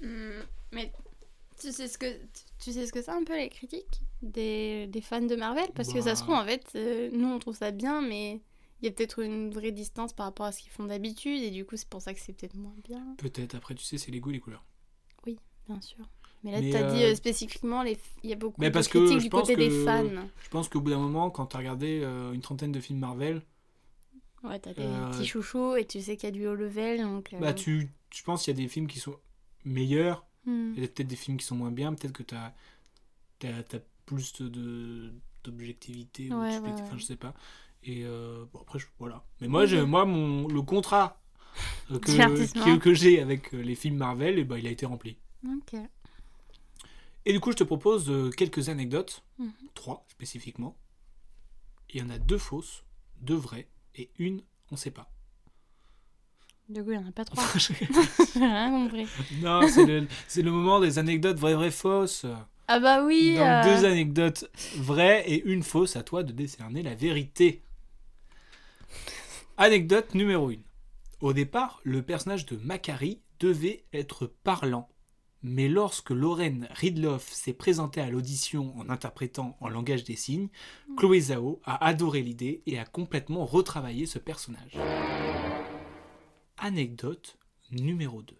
Hmm, 0.01 0.41
Mais 0.73 0.91
tu 1.59 1.71
sais 1.71 1.87
ce 1.87 1.97
que 1.97 2.05
tu 2.59 2.71
sais 2.73 2.85
ce 2.85 2.91
que 2.91 3.01
c'est 3.01 3.11
un 3.11 3.23
peu 3.23 3.35
les 3.37 3.49
critiques 3.49 4.01
des, 4.21 4.87
des 4.87 5.01
fans 5.01 5.21
de 5.21 5.35
Marvel? 5.35 5.69
Parce 5.73 5.93
que 5.93 6.01
ça 6.01 6.15
se 6.15 6.21
Bah. 6.21 6.25
trouve 6.25 6.35
en 6.35 6.45
fait 6.45 6.65
euh, 6.75 7.09
nous 7.13 7.27
on 7.27 7.39
trouve 7.39 7.55
ça 7.55 7.71
bien 7.71 8.01
mais 8.01 8.41
il 8.81 8.85
y 8.85 8.87
a 8.87 8.91
peut-être 8.91 9.19
une 9.19 9.51
vraie 9.51 9.71
distance 9.71 10.13
par 10.13 10.25
rapport 10.27 10.45
à 10.45 10.51
ce 10.51 10.61
qu'ils 10.61 10.71
font 10.71 10.85
d'habitude 10.85 11.41
et 11.41 11.51
du 11.51 11.65
coup 11.65 11.77
c'est 11.77 11.87
pour 11.89 12.01
ça 12.01 12.13
que 12.13 12.19
c'est 12.19 12.33
peut-être 12.33 12.55
moins 12.55 12.75
bien 12.83 13.15
Peut-être, 13.17 13.55
après, 13.55 13.75
tu 13.75 13.83
sais, 13.83 13.97
c'est 13.97 14.11
les 14.11 14.19
goûts 14.19 14.29
et 14.29 14.33
les 14.33 14.39
couleurs. 14.39 14.63
bien 15.67 15.81
sûr. 15.81 16.05
Mais 16.43 16.51
là 16.51 16.61
tu 16.61 16.75
as 16.75 16.83
dit 16.83 17.03
euh, 17.03 17.11
euh, 17.11 17.15
spécifiquement 17.15 17.83
les 17.83 17.97
il 18.23 18.29
y 18.29 18.33
a 18.33 18.35
beaucoup 18.35 18.61
Mais 18.61 18.67
de 18.69 18.73
parce 18.73 18.87
que 18.87 18.99
critiques 18.99 19.23
du 19.23 19.29
pense 19.29 19.41
côté 19.47 19.55
des 19.57 19.69
que- 19.69 19.85
fans. 19.85 20.03
Je 20.43 20.49
pense 20.49 20.69
qu'au 20.69 20.79
bout 20.81 20.91
d'un 20.91 20.99
moment, 20.99 21.29
quand 21.29 21.47
t'as 21.47 21.57
regardé 21.57 22.01
euh, 22.03 22.31
une 22.33 22.41
trentaine 22.41 22.71
de 22.71 22.79
films 22.79 22.99
Marvel, 22.99 23.41
Ouais, 24.43 24.59
t'as 24.59 24.73
des 24.73 24.83
petits 24.83 25.25
chouchous 25.25 25.75
et 25.75 25.85
tu 25.85 25.99
sais 25.99 26.15
qu'il 26.15 26.27
y 26.27 26.31
a 26.31 26.31
du 26.31 26.47
haut 26.47 26.55
level 26.55 27.01
donc 27.01 27.31
bah, 27.41 27.53
tu, 27.53 27.89
je 28.13 28.23
pense 28.23 28.43
qu'il 28.43 28.55
y 28.55 28.57
a 28.57 28.63
des 28.63 28.69
films 28.69 28.87
qui 28.87 28.99
sont 28.99 29.15
meilleurs 29.65 30.25
Hmm. 30.45 30.71
Il 30.77 30.81
y 30.81 30.85
a 30.85 30.87
peut-être 30.87 31.07
des 31.09 31.17
films 31.17 31.35
qui 31.35 31.45
sont 31.45 31.57
moins 31.57 31.71
bien, 31.71 31.93
peut-être 31.93 32.13
que 32.13 32.23
tu 32.23 32.33
as, 32.33 32.53
plus 34.05 34.41
de 34.41 35.11
d'objectivité, 35.43 36.29
ou 36.31 36.39
Ouais, 36.39 36.57
ouais, 36.59 36.71
enfin 36.81 36.97
je 36.97 37.03
sais 37.03 37.15
pas. 37.17 37.33
Et 37.83 38.03
euh, 38.05 38.45
bon, 38.51 38.59
après, 38.61 38.79
je- 38.79 38.87
voilà. 38.99 39.23
Mais 39.41 39.47
moi, 39.47 39.65
j'ai- 39.65 39.81
moi 39.85 40.05
mon, 40.05 40.47
le 40.47 40.61
contrat 40.61 41.19
euh, 41.91 41.99
que, 41.99 42.53
que, 42.63 42.77
que 42.77 42.93
j'ai 42.93 43.21
avec 43.21 43.53
euh, 43.53 43.61
les 43.61 43.75
films 43.75 43.97
Marvel, 43.97 44.39
et 44.39 44.43
ben, 44.43 44.57
il 44.57 44.67
a 44.67 44.71
été 44.71 44.85
rempli. 44.85 45.17
Ok. 45.45 45.79
Et 47.25 47.33
du 47.33 47.39
coup, 47.39 47.51
je 47.51 47.57
te 47.57 47.63
propose 47.63 48.11
quelques 48.35 48.69
anecdotes, 48.69 49.23
Mhm. 49.39 49.51
trois 49.73 50.05
spécifiquement. 50.09 50.75
Il 51.93 51.99
y 52.01 52.03
en 52.03 52.09
a 52.09 52.17
deux 52.19 52.37
fausses, 52.37 52.83
deux 53.21 53.35
vraies, 53.35 53.67
et 53.95 54.09
une, 54.17 54.41
on 54.71 54.75
sait 54.77 54.91
pas. 54.91 55.09
Du 56.69 56.83
coup, 56.83 56.91
il 56.91 56.97
n'y 56.99 57.05
en 57.05 57.07
a 57.07 57.11
pas 57.13 57.23
trois. 57.25 57.43
J'ai 57.57 58.39
rien 58.39 58.69
compris. 58.71 59.07
non, 59.41 59.61
c'est 59.67 59.85
le, 59.85 60.07
le 60.37 60.51
moment 60.51 60.79
des 60.81 60.99
anecdotes 60.99 61.37
vraies, 61.39 61.53
vraies, 61.53 61.71
fausses. 61.71 62.25
Ah 62.67 62.79
bah 62.81 63.05
oui. 63.05 63.35
Donc 63.35 63.45
euh, 63.47 63.63
deux 63.63 63.85
anecdotes 63.85 64.49
vraies 64.75 65.23
et 65.27 65.43
une 65.45 65.63
fausse, 65.63 65.95
à 65.95 66.03
toi 66.03 66.23
de 66.23 66.33
décerner 66.33 66.81
la 66.83 66.95
vérité. 66.95 67.61
Anecdote 69.59 70.13
numéro 70.13 70.51
1. 70.51 70.57
Au 71.19 71.33
départ, 71.33 71.81
le 71.83 72.03
personnage 72.03 72.45
de 72.45 72.57
Macari 72.57 73.23
devait 73.39 73.85
être 73.91 74.27
parlant. 74.27 74.87
Mais 75.41 75.67
lorsque 75.67 76.11
Lauren 76.11 76.67
Ridloff 76.69 77.27
s'est 77.27 77.53
présentée 77.53 77.99
à 77.99 78.11
l'audition 78.11 78.77
en 78.77 78.87
interprétant 78.91 79.57
en 79.59 79.67
langage 79.67 80.03
des 80.03 80.15
signes, 80.15 80.49
Chloé 80.95 81.21
Zhao 81.21 81.59
a 81.63 81.83
adoré 81.83 82.21
l'idée 82.21 82.61
et 82.67 82.77
a 82.77 82.85
complètement 82.85 83.47
retravaillé 83.47 84.05
ce 84.05 84.19
personnage. 84.19 84.77
Anecdote 86.59 87.39
numéro 87.71 88.21
2. 88.21 88.37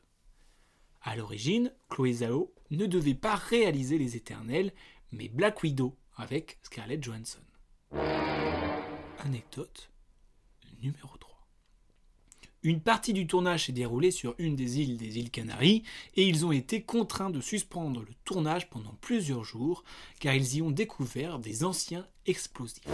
À 1.01 1.15
l'origine, 1.15 1.73
Chloé 1.89 2.13
Zhao 2.13 2.53
ne 2.69 2.85
devait 2.85 3.15
pas 3.15 3.33
réaliser 3.33 3.97
Les 3.97 4.15
Éternels, 4.15 4.71
mais 5.11 5.29
Black 5.29 5.63
Widow 5.63 5.97
avec 6.15 6.59
Scarlett 6.61 7.03
Johansson. 7.03 7.41
Anecdote 9.17 9.89
numéro 10.81 11.17
3. 11.17 11.37
Une 12.63 12.81
partie 12.81 13.13
du 13.13 13.27
tournage 13.27 13.67
s'est 13.67 13.71
déroulée 13.71 14.11
sur 14.11 14.35
une 14.39 14.55
des 14.55 14.79
îles 14.79 14.97
des 14.97 15.19
îles 15.19 15.29
Canaries 15.29 15.83
et 16.15 16.27
ils 16.27 16.45
ont 16.45 16.51
été 16.51 16.81
contraints 16.81 17.29
de 17.29 17.39
suspendre 17.39 18.01
le 18.01 18.13
tournage 18.25 18.69
pendant 18.69 18.93
plusieurs 18.99 19.43
jours 19.43 19.83
car 20.19 20.33
ils 20.33 20.55
y 20.55 20.61
ont 20.61 20.71
découvert 20.71 21.39
des 21.39 21.63
anciens 21.63 22.05
explosifs. 22.25 22.87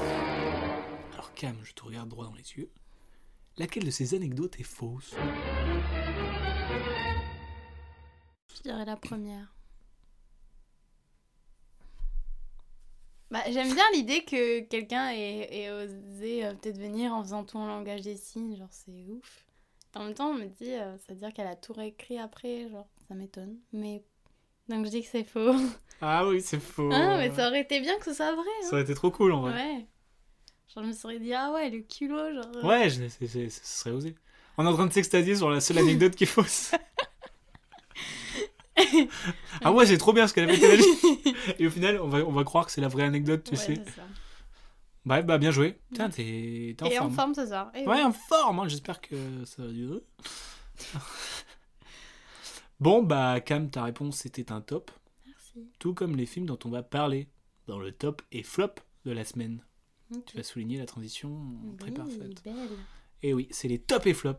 Alors 1.13 1.33
Cam, 1.33 1.55
je 1.63 1.73
te 1.73 1.83
regarde 1.83 2.09
droit 2.09 2.25
dans 2.25 2.35
les 2.35 2.53
yeux. 2.57 2.69
Laquelle 3.57 3.85
de 3.85 3.91
ces 3.91 4.13
anecdotes 4.13 4.59
est 4.59 4.63
fausse? 4.63 5.15
Je 8.55 8.61
dirais 8.61 8.85
la 8.85 8.97
première. 8.97 9.53
Bah, 13.33 13.41
J'aime 13.51 13.73
bien 13.73 13.83
l'idée 13.93 14.23
que 14.23 14.59
quelqu'un 14.61 15.09
ait, 15.09 15.47
ait 15.51 15.71
osé 15.71 16.45
euh, 16.45 16.53
peut-être 16.53 16.77
venir 16.77 17.11
en 17.13 17.23
faisant 17.23 17.43
tout 17.43 17.57
en 17.57 17.65
langage 17.67 18.01
des 18.01 18.15
signes, 18.15 18.55
genre 18.55 18.69
c'est 18.71 19.05
ouf. 19.09 19.43
En 19.95 20.05
même 20.05 20.13
temps, 20.13 20.29
on 20.29 20.33
me 20.35 20.45
dit, 20.45 20.71
euh, 20.73 20.95
ça 20.99 21.13
veut 21.13 21.15
dire 21.19 21.33
qu'elle 21.33 21.47
a 21.47 21.55
tout 21.55 21.73
réécrit 21.73 22.19
après, 22.19 22.69
genre 22.69 22.87
ça 23.07 23.15
m'étonne. 23.15 23.57
Mais 23.73 24.03
donc 24.69 24.85
je 24.85 24.91
dis 24.91 25.01
que 25.01 25.07
c'est 25.09 25.23
faux. 25.23 25.53
Ah 26.01 26.27
oui, 26.27 26.41
c'est 26.41 26.59
faux. 26.59 26.89
Ah, 26.93 27.17
mais 27.17 27.31
ça 27.33 27.47
aurait 27.47 27.61
été 27.61 27.79
bien 27.81 27.97
que 27.97 28.05
ce 28.05 28.13
soit 28.13 28.33
vrai. 28.35 28.43
Ça 28.61 28.67
Hein. 28.67 28.69
aurait 28.73 28.81
été 28.83 28.93
trop 28.93 29.09
cool 29.09 29.31
en 29.31 29.41
vrai. 29.41 29.53
Ouais. 29.53 29.87
Genre 30.73 30.83
je 30.83 30.89
me 30.89 30.93
serais 30.93 31.19
dit, 31.19 31.33
ah 31.33 31.51
ouais, 31.53 31.69
le 31.69 31.79
culot, 31.81 32.33
genre. 32.33 32.51
euh, 32.57 32.67
Ouais, 32.67 32.89
je, 32.89 33.07
ce 33.07 33.49
serait 33.63 33.91
osé. 33.91 34.15
On 34.57 34.65
est 34.65 34.69
en 34.69 34.73
train 34.73 34.85
de 34.85 34.93
s'extasier 34.93 35.35
sur 35.35 35.49
la 35.49 35.59
seule 35.59 35.79
anecdote 35.79 36.15
qui 36.15 36.25
est 36.25 36.27
fausse. 36.27 36.71
ah 39.61 39.71
ouais, 39.71 39.85
c'est 39.85 39.97
trop 39.97 40.13
bien 40.13 40.27
ce 40.27 40.33
qu'elle 40.33 40.49
avait 40.49 40.77
vie. 40.77 40.83
Et 41.59 41.67
au 41.67 41.69
final, 41.69 41.99
on 42.01 42.07
va, 42.07 42.19
on 42.19 42.31
va 42.31 42.43
croire 42.43 42.65
que 42.65 42.71
c'est 42.71 42.81
la 42.81 42.87
vraie 42.87 43.03
anecdote, 43.03 43.43
tu 43.43 43.51
Ouais, 43.51 43.57
sais. 43.57 43.75
c'est 43.85 43.91
ça. 43.95 44.03
Bah, 45.05 45.21
bah 45.21 45.37
bien 45.37 45.51
joué. 45.51 45.79
Putain, 45.89 46.09
t'es 46.09 46.75
en 46.81 46.85
Et 46.85 46.95
forme. 46.95 47.07
en 47.11 47.15
forme 47.15 47.35
ce 47.35 47.45
soir. 47.45 47.71
Et 47.75 47.85
Ouais, 47.85 48.01
en 48.03 48.13
forme. 48.13 48.59
hein. 48.61 48.67
J'espère 48.67 49.01
que 49.01 49.15
ça 49.45 49.63
va 49.63 49.67
durer. 49.71 50.01
bon, 52.79 53.03
bah 53.03 53.39
Cam, 53.41 53.69
ta 53.69 53.83
réponse 53.83 54.17
c'était 54.17 54.51
un 54.51 54.61
top. 54.61 54.91
Merci. 55.25 55.69
Tout 55.79 55.93
comme 55.93 56.15
les 56.15 56.25
films 56.25 56.45
dont 56.45 56.59
on 56.65 56.69
va 56.69 56.83
parler 56.83 57.27
dans 57.67 57.79
le 57.79 57.91
top 57.91 58.21
et 58.31 58.43
flop 58.43 58.75
de 59.05 59.11
la 59.11 59.23
semaine. 59.23 59.63
Tu 60.25 60.37
vas 60.37 60.43
souligner 60.43 60.77
la 60.77 60.85
transition 60.85 61.41
très 61.79 61.91
parfaite. 61.91 62.43
belle. 62.43 62.55
Et 63.23 63.33
oui, 63.33 63.47
c'est 63.51 63.67
les 63.67 63.79
top 63.79 64.05
et 64.05 64.13
flop. 64.13 64.35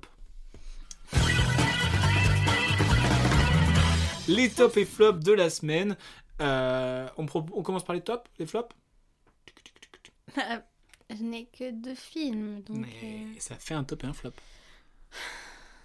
Les 4.28 4.50
top 4.50 4.76
et 4.76 4.84
flop 4.84 5.14
de 5.14 5.32
la 5.32 5.50
semaine. 5.50 5.96
Euh, 6.40 7.08
on, 7.16 7.26
commence 7.26 7.84
par 7.84 7.94
les 7.94 8.00
tops, 8.00 8.28
les 8.38 8.46
flops 8.46 8.74
Je 10.36 11.22
n'ai 11.22 11.46
que 11.46 11.70
deux 11.70 11.94
films, 11.94 12.62
donc. 12.62 12.78
Mais 12.78 13.26
ça 13.38 13.56
fait 13.56 13.74
un 13.74 13.84
top 13.84 14.04
et 14.04 14.06
un 14.06 14.12
flop. 14.12 14.32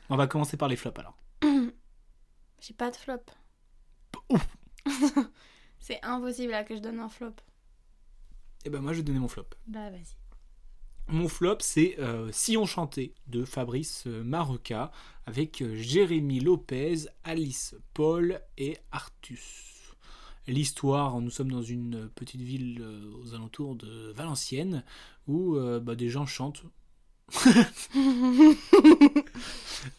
On 0.09 0.15
va 0.15 0.27
commencer 0.27 0.57
par 0.57 0.67
les 0.67 0.75
flops 0.75 0.99
alors. 0.99 1.17
euh, 1.43 1.71
J'ai 2.61 2.73
pas 2.73 2.89
de 2.89 2.95
flop. 2.95 3.23
C'est 5.79 6.03
impossible 6.03 6.51
là 6.51 6.63
que 6.63 6.75
je 6.75 6.81
donne 6.81 6.99
un 6.99 7.09
flop. 7.09 7.35
Et 8.65 8.69
ben 8.69 8.81
moi 8.81 8.93
je 8.93 8.97
vais 8.97 9.03
donner 9.03 9.19
mon 9.19 9.27
flop. 9.27 9.45
Bah 9.67 9.89
vas-y. 9.89 10.18
Mon 11.11 11.27
flop 11.27 11.57
c'est 11.59 11.95
euh, 11.99 12.29
Si 12.31 12.55
on 12.55 12.65
chantait 12.65 13.13
de 13.27 13.43
Fabrice 13.43 14.03
euh, 14.05 14.23
Marocca 14.23 14.91
avec 15.25 15.61
euh, 15.61 15.75
Jérémy 15.75 16.39
Lopez, 16.39 17.07
Alice 17.23 17.75
Paul 17.93 18.41
et 18.57 18.77
Artus. 18.91 19.69
L'histoire, 20.49 21.21
nous 21.21 21.29
sommes 21.29 21.51
dans 21.51 21.61
une 21.61 22.09
petite 22.15 22.41
ville 22.41 22.81
euh, 22.81 23.11
aux 23.23 23.35
alentours 23.35 23.75
de 23.75 24.11
Valenciennes 24.15 24.83
où 25.27 25.55
euh, 25.55 25.79
bah, 25.79 25.93
des 25.95 26.09
gens 26.09 26.25
chantent. 26.25 26.63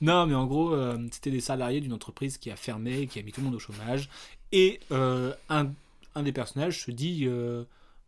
non, 0.00 0.26
mais 0.26 0.34
en 0.34 0.46
gros, 0.46 0.74
euh, 0.74 0.98
c'était 1.12 1.30
des 1.30 1.40
salariés 1.40 1.80
d'une 1.80 1.92
entreprise 1.92 2.36
qui 2.36 2.50
a 2.50 2.56
fermé, 2.56 3.06
qui 3.06 3.20
a 3.20 3.22
mis 3.22 3.30
tout 3.30 3.40
le 3.40 3.46
monde 3.46 3.54
au 3.54 3.60
chômage. 3.60 4.10
Et 4.50 4.80
un, 4.90 5.32
un 5.48 6.22
des 6.24 6.32
personnages 6.32 6.84
se 6.84 6.90
dit 6.90 7.28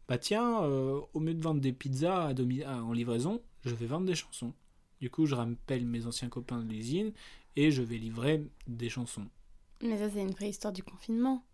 Bah 0.08 0.18
tiens, 0.18 0.62
euh, 0.64 1.00
au 1.14 1.20
lieu 1.20 1.34
de 1.34 1.42
vendre 1.42 1.60
des 1.60 1.72
pizzas 1.72 2.26
à 2.28 2.34
domi- 2.34 2.66
en 2.66 2.92
livraison, 2.92 3.40
je 3.64 3.74
vais 3.74 3.86
vendre 3.86 4.06
des 4.06 4.14
chansons. 4.14 4.52
Du 5.00 5.10
coup, 5.10 5.26
je 5.26 5.34
rappelle 5.34 5.86
mes 5.86 6.06
anciens 6.06 6.28
copains 6.28 6.62
de 6.62 6.70
l'usine 6.70 7.12
et 7.56 7.70
je 7.70 7.82
vais 7.82 7.96
livrer 7.98 8.44
des 8.66 8.88
chansons. 8.88 9.26
Mais 9.82 9.98
ça, 9.98 10.10
c'est 10.10 10.22
une 10.22 10.30
vraie 10.30 10.50
histoire 10.50 10.72
du 10.72 10.82
confinement. 10.82 11.44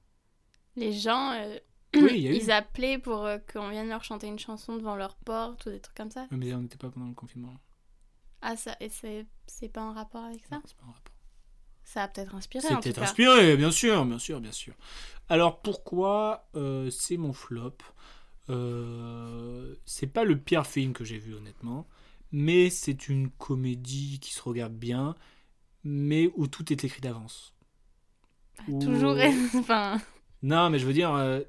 Les 0.76 0.93
gens, 0.93 1.33
euh, 1.33 1.59
Oui, 1.95 2.12
il 2.17 2.21
y 2.23 2.28
a 2.28 2.31
eu. 2.33 2.35
ils 2.37 2.50
appelaient 2.50 2.99
pour 2.99 3.25
euh, 3.25 3.38
qu'on 3.52 3.71
vienne 3.71 3.88
leur 3.88 4.05
chanter 4.05 4.26
une 4.26 4.38
chanson 4.38 4.76
devant 4.76 4.97
leur 4.97 5.17
porte 5.17 5.67
ou 5.67 5.71
des 5.71 5.81
trucs 5.81 5.97
comme 5.97 6.11
ça. 6.11 6.26
Mais 6.31 6.52
on 6.55 6.62
n'était 6.62 6.76
pas 6.76 6.90
pendant 6.90 7.09
le 7.09 7.14
confinement. 7.14 7.55
Ah, 8.43 8.57
ça, 8.57 8.76
et 8.81 8.88
c'est 8.90 9.69
pas 9.69 9.83
en 9.83 9.93
rapport 9.93 10.25
avec 10.25 10.40
ça? 10.49 10.61
C'est 10.64 10.76
pas 10.76 10.85
un 10.85 10.93
rapport. 10.93 11.14
Ça 11.85 12.02
a 12.05 12.09
peut-être 12.09 12.35
inspiré 12.35 12.69
C'est 12.69 12.75
en 12.75 12.81
peut-être 12.81 13.02
inspiré, 13.02 13.57
bien 13.57 13.71
sûr, 13.71 14.05
bien 14.05 14.19
sûr, 14.19 14.40
bien 14.40 14.52
sûr. 14.52 14.75
Alors 15.28 15.61
pourquoi 15.61 16.49
c'est 16.90 17.17
mon 17.17 17.33
flop? 17.33 17.76
Euh, 18.50 19.75
C'est 19.85 20.07
pas 20.07 20.25
le 20.25 20.38
pire 20.38 20.67
film 20.67 20.93
que 20.93 21.05
j'ai 21.05 21.19
vu 21.19 21.35
honnêtement, 21.35 21.87
mais 22.33 22.71
c'est 22.71 23.09
une 23.09 23.31
comédie 23.31 24.19
qui 24.21 24.33
se 24.35 24.43
regarde 24.43 24.75
bien, 24.75 25.14
mais 25.85 26.31
où 26.37 26.47
tout 26.47 26.73
est 26.73 26.85
écrit 26.85 27.00
d'avance. 27.00 27.55
Où- 28.69 28.78
Toujours, 28.81 29.17
enfin, 29.57 30.00
Non, 30.43 30.71
mais 30.71 30.78
je 30.78 30.87
veux 30.87 30.93
dire, 30.93 31.12
euh, 31.14 31.40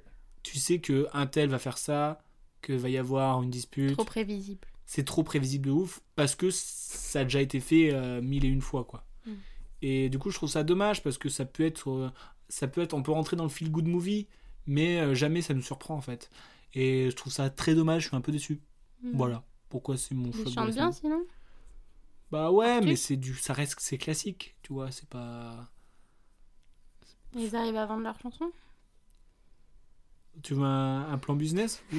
tu 0.44 0.58
sais 0.60 0.80
que 0.80 1.08
un 1.14 1.28
tel 1.28 1.50
va 1.50 1.60
faire 1.60 1.78
ça, 1.78 2.22
que 2.62 2.74
va 2.74 2.90
y 2.90 2.98
avoir 2.98 3.42
une 3.44 3.50
dispute. 3.50 3.94
trop 3.94 4.06
prévisible. 4.06 4.68
c'est 4.86 5.06
trop 5.06 5.24
prévisible 5.24 5.68
de 5.68 5.72
ouf 5.72 6.02
parce 6.16 6.36
que 6.36 6.50
ça 6.52 7.22
a 7.22 7.24
déjà 7.24 7.42
été 7.42 7.60
fait 7.60 7.94
euh, 7.94 8.22
mille 8.22 8.44
et 8.46 8.50
une 8.50 8.62
fois 8.62 8.84
quoi. 8.84 9.06
Mm. 9.26 9.32
Et 9.82 10.10
du 10.10 10.20
coup, 10.20 10.30
je 10.30 10.36
trouve 10.36 10.50
ça 10.50 10.64
dommage 10.64 11.02
parce 11.04 11.18
que 11.18 11.30
ça 11.30 11.46
peut 11.46 11.66
être 11.66 12.12
ça 12.50 12.68
peut 12.68 12.82
être 12.82 12.94
on 12.94 13.02
peut 13.04 13.12
rentrer 13.14 13.38
dans 13.38 13.44
le 13.44 13.50
feel 13.50 13.72
good 13.72 13.88
movie 13.88 14.28
mais 14.68 15.16
jamais 15.16 15.42
ça 15.42 15.54
nous 15.54 15.62
surprend 15.62 15.96
en 15.96 16.02
fait. 16.02 16.30
Et 16.74 17.10
je 17.10 17.16
trouve 17.16 17.34
ça 17.34 17.50
très 17.50 17.76
dommage, 17.76 18.04
je 18.04 18.08
suis 18.10 18.18
un 18.18 18.22
peu 18.22 18.32
déçu. 18.32 18.62
Mm. 19.02 19.12
Voilà, 19.14 19.44
pourquoi 19.70 19.98
c'est 19.98 20.16
mon 20.16 20.32
la 20.32 20.52
chantent 20.52 20.74
bien 20.74 20.92
sinon 20.92 21.24
Bah 22.32 22.52
ouais, 22.52 22.82
mais 22.82 22.96
c'est 22.96 23.18
du 23.18 23.34
ça 23.36 23.54
reste 23.54 23.76
c'est 23.80 23.98
classique, 23.98 24.56
tu 24.62 24.74
vois, 24.74 24.92
c'est 24.92 25.10
pas 25.10 25.70
Ils 27.36 27.56
arrivent 27.56 27.78
à 27.78 27.86
vendre 27.86 28.04
leurs 28.04 28.20
chansons 28.20 28.52
tu 30.42 30.54
veux 30.54 30.64
un, 30.64 31.12
un 31.12 31.18
plan 31.18 31.36
business 31.36 31.84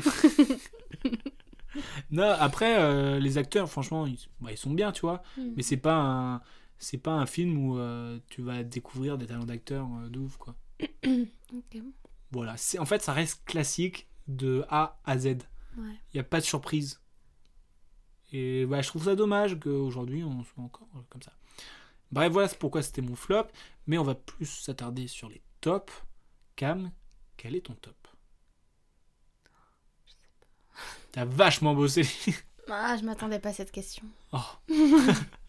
Non, 2.10 2.34
après 2.38 2.78
euh, 2.78 3.18
les 3.18 3.38
acteurs 3.38 3.68
franchement, 3.70 4.06
ils, 4.06 4.18
bah, 4.40 4.50
ils 4.50 4.56
sont 4.58 4.72
bien, 4.72 4.92
tu 4.92 5.02
vois. 5.02 5.22
Mm. 5.36 5.50
Mais 5.56 5.62
c'est 5.62 5.76
pas 5.76 5.94
un 5.94 6.42
c'est 6.78 6.98
pas 6.98 7.12
un 7.12 7.26
film 7.26 7.58
où 7.58 7.78
euh, 7.78 8.18
tu 8.28 8.40
vas 8.42 8.62
découvrir 8.62 9.18
des 9.18 9.26
talents 9.26 9.44
d'acteurs 9.44 9.86
euh, 10.02 10.08
de 10.08 10.18
ouf 10.18 10.36
quoi. 10.36 10.54
Ok. 11.52 11.82
Voilà, 12.32 12.56
c'est 12.56 12.78
en 12.78 12.86
fait 12.86 13.02
ça 13.02 13.12
reste 13.12 13.44
classique 13.44 14.08
de 14.36 14.64
A 14.68 14.98
à 15.04 15.18
Z. 15.18 15.26
Ouais. 15.26 15.38
Il 16.12 16.16
y 16.16 16.20
a 16.20 16.24
pas 16.24 16.40
de 16.40 16.44
surprise. 16.44 17.00
Et 18.32 18.64
bah, 18.66 18.80
je 18.80 18.88
trouve 18.88 19.04
ça 19.04 19.16
dommage 19.16 19.58
qu'aujourd'hui 19.58 20.22
on 20.22 20.44
soit 20.44 20.62
encore 20.62 20.88
euh, 20.96 21.00
comme 21.08 21.22
ça. 21.22 21.32
Bref, 22.12 22.32
voilà 22.32 22.48
pourquoi 22.48 22.82
c'était 22.82 23.02
mon 23.02 23.14
flop, 23.14 23.46
mais 23.86 23.98
on 23.98 24.04
va 24.04 24.14
plus 24.14 24.46
s'attarder 24.46 25.06
sur 25.06 25.28
les 25.28 25.42
top. 25.60 25.90
Cam, 26.56 26.90
quel 27.36 27.54
est 27.54 27.66
ton 27.66 27.74
top? 27.74 27.96
T'as 31.12 31.24
vachement 31.24 31.74
bossé. 31.74 32.06
Ah, 32.72 32.96
je 32.96 33.04
m'attendais 33.04 33.40
pas 33.40 33.48
à 33.48 33.52
cette 33.52 33.72
question. 33.72 34.04
Oh. 34.32 34.38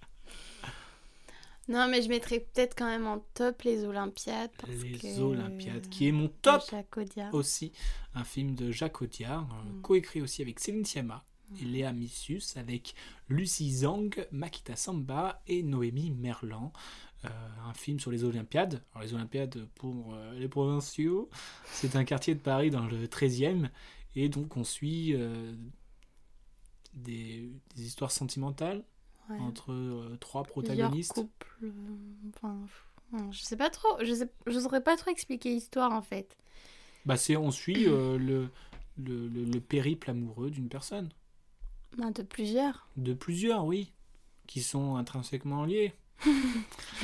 non, 1.72 1.88
mais 1.90 2.02
je 2.02 2.10
mettrais 2.10 2.40
peut-être 2.40 2.76
quand 2.78 2.86
même 2.86 3.08
en 3.08 3.20
top 3.34 3.62
les 3.64 3.84
Olympiades. 3.86 4.52
Parce 4.58 4.74
Les 4.74 4.98
que... 4.98 5.20
Olympiades, 5.20 5.88
qui 5.90 6.08
est 6.08 6.12
mon 6.12 6.28
top 6.42 6.62
aussi. 7.34 7.72
Un 8.14 8.24
film 8.24 8.56
de 8.56 8.72
Jacques 8.72 9.02
Audiard, 9.02 9.48
euh, 9.52 9.72
Mm. 9.78 9.82
coécrit 9.82 10.22
aussi 10.22 10.42
avec 10.42 10.60
Céline 10.60 10.86
Sciamma 10.86 11.24
et 11.62 11.66
Léa 11.66 11.92
Missus, 11.92 12.44
avec 12.56 12.96
Lucie 13.28 13.72
Zhang, 13.72 14.10
Makita 14.32 14.76
Samba 14.76 15.42
et 15.48 15.64
Noémie 15.64 16.12
Merlan. 16.12 16.72
Euh, 17.26 17.30
un 17.68 17.74
film 17.76 18.00
sur 18.00 18.10
les 18.10 18.24
Olympiades. 18.24 18.82
Alors, 18.94 19.04
les 19.04 19.14
Olympiades 19.14 19.68
pour 19.76 20.14
euh, 20.16 20.34
les 20.40 20.48
provinciaux, 20.48 21.30
c'est 21.66 21.96
un 21.96 22.04
quartier 22.04 22.34
de 22.36 22.40
Paris 22.40 22.72
dans 22.72 22.86
le 22.88 23.06
13e. 23.08 23.70
Et 24.16 24.28
donc, 24.28 24.58
on 24.58 24.64
suit 24.64 25.14
euh, 25.14 25.54
des, 26.94 27.50
des 27.76 27.86
histoires 27.86 28.12
sentimentales 28.12 28.84
Ouais. 29.30 29.38
entre 29.40 29.72
euh, 29.72 30.18
trois 30.20 30.44
protagonistes. 30.44 31.14
couples, 31.14 31.58
euh, 31.64 31.70
enfin, 32.36 32.58
je 33.32 33.40
sais 33.42 33.56
pas 33.58 33.70
trop. 33.70 33.88
Je 34.04 34.14
sais, 34.14 34.30
je 34.48 34.60
saurais 34.60 34.84
pas 34.84 34.98
trop 34.98 35.12
expliquer 35.12 35.50
l'histoire 35.50 35.92
en 35.94 36.02
fait. 36.02 36.36
Bah, 37.06 37.18
c'est, 37.18 37.36
on 37.38 37.52
suit 37.52 37.86
euh, 37.88 38.18
le, 38.18 38.50
le, 38.98 39.28
le- 39.28 39.46
le 39.46 39.60
périple 39.62 40.10
amoureux 40.10 40.50
d'une 40.52 40.70
personne. 40.70 41.10
Ben, 41.98 42.12
de 42.12 42.24
plusieurs, 42.24 42.88
De 42.98 43.14
plusieurs, 43.14 43.66
oui, 43.66 43.92
qui 44.48 44.62
sont 44.62 44.96
intrinsèquement 44.96 45.66
liés. 45.66 45.94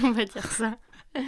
on 0.04 0.12
va 0.12 0.26
dire 0.26 0.52
ça. 0.52 0.78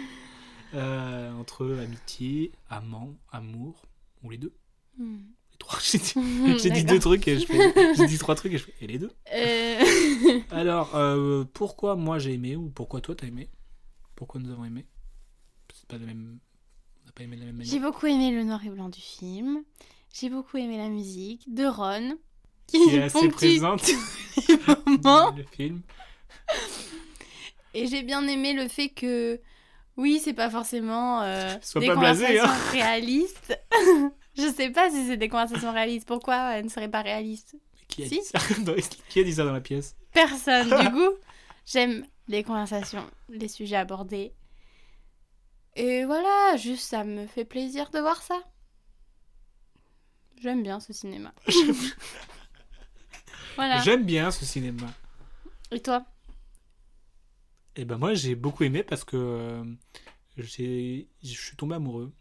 Euh, 0.72 1.32
entre 1.32 1.66
amitié, 1.82 2.52
amant, 2.68 3.16
amour, 3.32 3.82
ou 4.22 4.30
les 4.30 4.38
deux. 4.38 4.52
Hmm. 4.98 5.18
Trois. 5.58 5.80
J'ai 5.82 5.98
dit, 5.98 6.14
j'ai 6.62 6.70
dit 6.70 6.84
deux 6.84 7.00
trucs 7.00 7.26
et 7.26 7.40
je 7.40 7.44
fais. 7.46 7.94
J'ai 7.96 8.06
dit 8.06 8.18
trois 8.18 8.36
trucs 8.36 8.52
et 8.52 8.58
je 8.58 8.64
fais. 8.64 8.74
Et 8.80 8.86
les 8.86 8.98
deux 8.98 9.10
Euh, 9.34 9.80
Alors, 10.50 10.94
euh, 10.96 11.44
pourquoi 11.52 11.96
moi 11.96 12.18
j'ai 12.18 12.34
aimé 12.34 12.56
ou 12.56 12.68
pourquoi 12.68 13.00
toi 13.00 13.14
t'as 13.14 13.26
aimé? 13.26 13.50
Pourquoi 14.16 14.40
nous 14.40 14.50
avons 14.50 14.64
aimé? 14.64 14.86
C'est 15.74 15.86
pas 15.86 15.98
la 15.98 16.06
même. 16.06 16.38
On 17.02 17.06
n'a 17.06 17.12
pas 17.12 17.22
aimé 17.22 17.36
de 17.36 17.40
la 17.40 17.46
même 17.46 17.56
manière. 17.56 17.72
J'ai 17.72 17.80
beaucoup 17.80 18.06
aimé 18.06 18.30
le 18.30 18.44
noir 18.44 18.64
et 18.64 18.70
blanc 18.70 18.88
du 18.88 19.00
film. 19.00 19.62
J'ai 20.12 20.28
beaucoup 20.28 20.56
aimé 20.56 20.76
la 20.76 20.88
musique 20.88 21.52
de 21.52 21.64
Ron. 21.64 22.18
Qui 22.66 22.76
est 22.76 23.02
assez 23.02 23.28
présente 23.28 23.90
dans 25.02 25.30
le 25.36 25.44
film. 25.44 25.82
Et 27.74 27.86
j'ai 27.86 28.02
bien 28.02 28.26
aimé 28.26 28.52
le 28.52 28.68
fait 28.68 28.88
que, 28.88 29.40
oui, 29.96 30.20
c'est 30.22 30.34
pas 30.34 30.50
forcément 30.50 31.22
euh, 31.22 31.54
Sois 31.62 31.80
des 31.80 31.86
pas 31.86 31.96
blasé, 31.96 32.26
conversations 32.26 32.52
hein. 32.52 32.70
réalistes. 32.72 33.58
Je 34.36 34.52
sais 34.52 34.70
pas 34.70 34.90
si 34.90 35.06
c'est 35.06 35.16
des 35.16 35.28
conversations 35.28 35.72
réalistes. 35.72 36.06
Pourquoi 36.06 36.54
elles 36.54 36.64
ne 36.64 36.70
seraient 36.70 36.90
pas 36.90 37.02
réalistes 37.02 37.56
Qui 37.90 38.04
a, 38.04 38.08
Si. 38.08 38.20
dit 38.20 38.24
ça 38.24 38.38
dans- 38.60 38.74
qui 39.08 39.20
a 39.20 39.24
dit 39.24 39.34
ça 39.34 39.44
dans 39.44 39.52
la 39.52 39.60
pièce 39.60 39.96
Personne. 40.12 40.68
du 40.70 40.90
coup, 40.92 41.14
j'aime 41.66 42.06
les 42.28 42.42
conversations, 42.44 43.08
les 43.28 43.48
sujets 43.48 43.76
abordés. 43.76 44.32
Et 45.76 46.04
voilà, 46.04 46.56
juste 46.56 46.88
ça 46.88 47.04
me 47.04 47.26
fait 47.26 47.44
plaisir 47.44 47.90
de 47.90 47.98
voir 48.00 48.22
ça. 48.22 48.40
J'aime 50.40 50.62
bien 50.62 50.80
ce 50.80 50.92
cinéma. 50.92 51.34
voilà. 53.56 53.80
J'aime 53.82 54.04
bien 54.04 54.30
ce 54.30 54.44
cinéma. 54.44 54.86
Et 55.70 55.80
toi? 55.80 56.04
Et 57.76 57.84
ben 57.84 57.98
moi 57.98 58.14
j'ai 58.14 58.34
beaucoup 58.34 58.64
aimé 58.64 58.82
parce 58.82 59.04
que 59.04 59.16
euh, 59.16 59.64
je 60.36 60.44
suis 60.44 61.08
tombé 61.56 61.76
amoureux. 61.76 62.12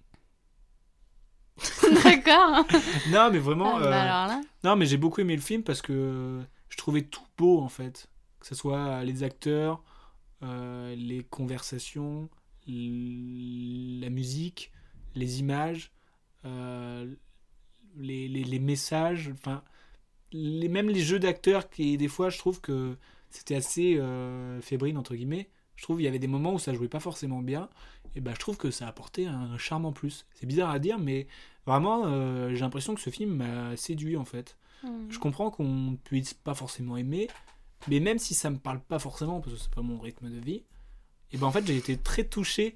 D'accord. 2.04 2.66
Non 3.10 3.30
mais 3.32 3.40
vraiment. 3.40 3.78
Ah, 3.78 3.80
bah 3.80 3.86
euh, 3.88 3.92
alors 4.02 4.28
là. 4.28 4.42
Non, 4.64 4.76
mais 4.76 4.86
j'ai 4.86 4.98
beaucoup 4.98 5.22
aimé 5.22 5.36
le 5.36 5.42
film 5.42 5.64
parce 5.64 5.82
que 5.82 6.40
je 6.70 6.78
trouvais 6.78 7.02
tout 7.04 7.24
beau 7.38 7.60
en 7.60 7.70
fait. 7.70 8.10
Que 8.40 8.48
ce 8.48 8.56
soit 8.56 9.04
les 9.04 9.24
acteurs, 9.24 9.84
euh, 10.44 10.96
les 10.96 11.24
conversations, 11.24 12.30
la 12.68 14.10
musique, 14.10 14.72
les 15.16 15.40
images, 15.40 15.92
euh, 16.46 17.14
les, 17.98 18.28
les- 18.28 18.44
les 18.44 18.60
messages, 18.60 19.30
enfin, 19.34 19.64
les, 20.32 20.70
même 20.70 20.90
les 20.90 21.02
jeux 21.02 21.20
d'acteurs 21.20 21.70
qui, 21.70 21.98
des 21.98 22.08
fois, 22.08 22.30
je 22.30 22.38
trouve 22.38 22.62
que 22.62 22.98
c'était 23.30 23.56
assez 23.56 23.98
euh, 23.98 24.62
fébrile, 24.62 24.98
entre 24.98 25.16
guillemets. 25.16 25.50
Je 25.76 25.84
trouve 25.84 25.98
qu'il 25.98 26.06
y 26.06 26.10
avait 26.10 26.20
des 26.20 26.28
moments 26.28 26.54
où 26.54 26.60
ça 26.60 26.74
jouait 26.74 26.90
pas 26.90 27.00
forcément 27.00 27.42
bien. 27.42 27.70
Et 28.16 28.22
ben, 28.22 28.34
je 28.34 28.40
trouve 28.40 28.58
que 28.58 28.72
ça 28.72 28.88
apportait 28.88 29.26
un 29.26 29.58
charme 29.58 29.86
en 29.86 29.92
plus. 29.92 30.26
C'est 30.34 30.46
bizarre 30.46 30.70
à 30.70 30.80
dire, 30.80 31.00
mais 31.00 31.28
vraiment, 31.66 32.04
euh, 32.06 32.50
j'ai 32.54 32.62
l'impression 32.62 32.96
que 32.96 33.02
ce 33.02 33.10
film 33.10 33.36
m'a 33.36 33.76
séduit 33.78 34.18
en 34.18 34.26
fait. 34.26 34.58
Hmm. 34.84 35.10
Je 35.10 35.20
comprends 35.20 35.52
qu'on 35.52 35.92
ne 35.92 35.96
puisse 35.96 36.34
pas 36.34 36.54
forcément 36.54 36.98
aimer, 36.98 37.28
mais 37.88 38.00
même 38.00 38.20
si 38.20 38.34
ça 38.34 38.50
me 38.50 38.58
parle 38.58 38.80
pas 38.80 39.00
forcément, 39.00 39.42
parce 39.42 39.56
que 39.56 39.62
c'est 39.62 39.74
pas 39.74 39.82
mon 39.82 40.00
rythme 40.00 40.30
de 40.30 40.40
vie, 40.40 40.64
et 41.32 41.38
ben 41.38 41.48
en 41.48 41.52
fait 41.52 41.66
j'ai 41.68 41.78
été 41.78 41.98
très 41.98 42.24
touché 42.24 42.76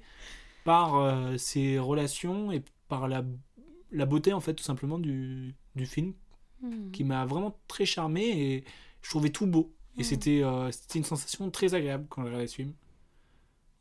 par 0.64 0.96
euh, 0.96 1.36
ces 1.38 1.78
relations 1.78 2.52
et 2.52 2.62
par 2.88 3.08
la, 3.08 3.24
la 3.90 4.06
beauté 4.06 4.32
en 4.32 4.40
fait 4.40 4.54
tout 4.54 4.62
simplement 4.62 4.98
du, 4.98 5.54
du 5.74 5.86
film, 5.86 6.14
Hmm. 6.64 6.90
qui 6.92 7.04
m'a 7.04 7.26
vraiment 7.26 7.58
très 7.68 7.84
charmé 7.84 8.22
et 8.22 8.64
je 9.02 9.10
trouvais 9.10 9.28
tout 9.28 9.46
beau. 9.46 9.74
Et 9.98 10.02
c'était 10.02 10.42
euh, 10.42 10.70
c'était 10.70 10.98
une 10.98 11.04
sensation 11.04 11.50
très 11.50 11.74
agréable 11.74 12.06
quand 12.08 12.22
je 12.22 12.26
regardais 12.26 12.46
ce 12.46 12.54
film. 12.54 12.72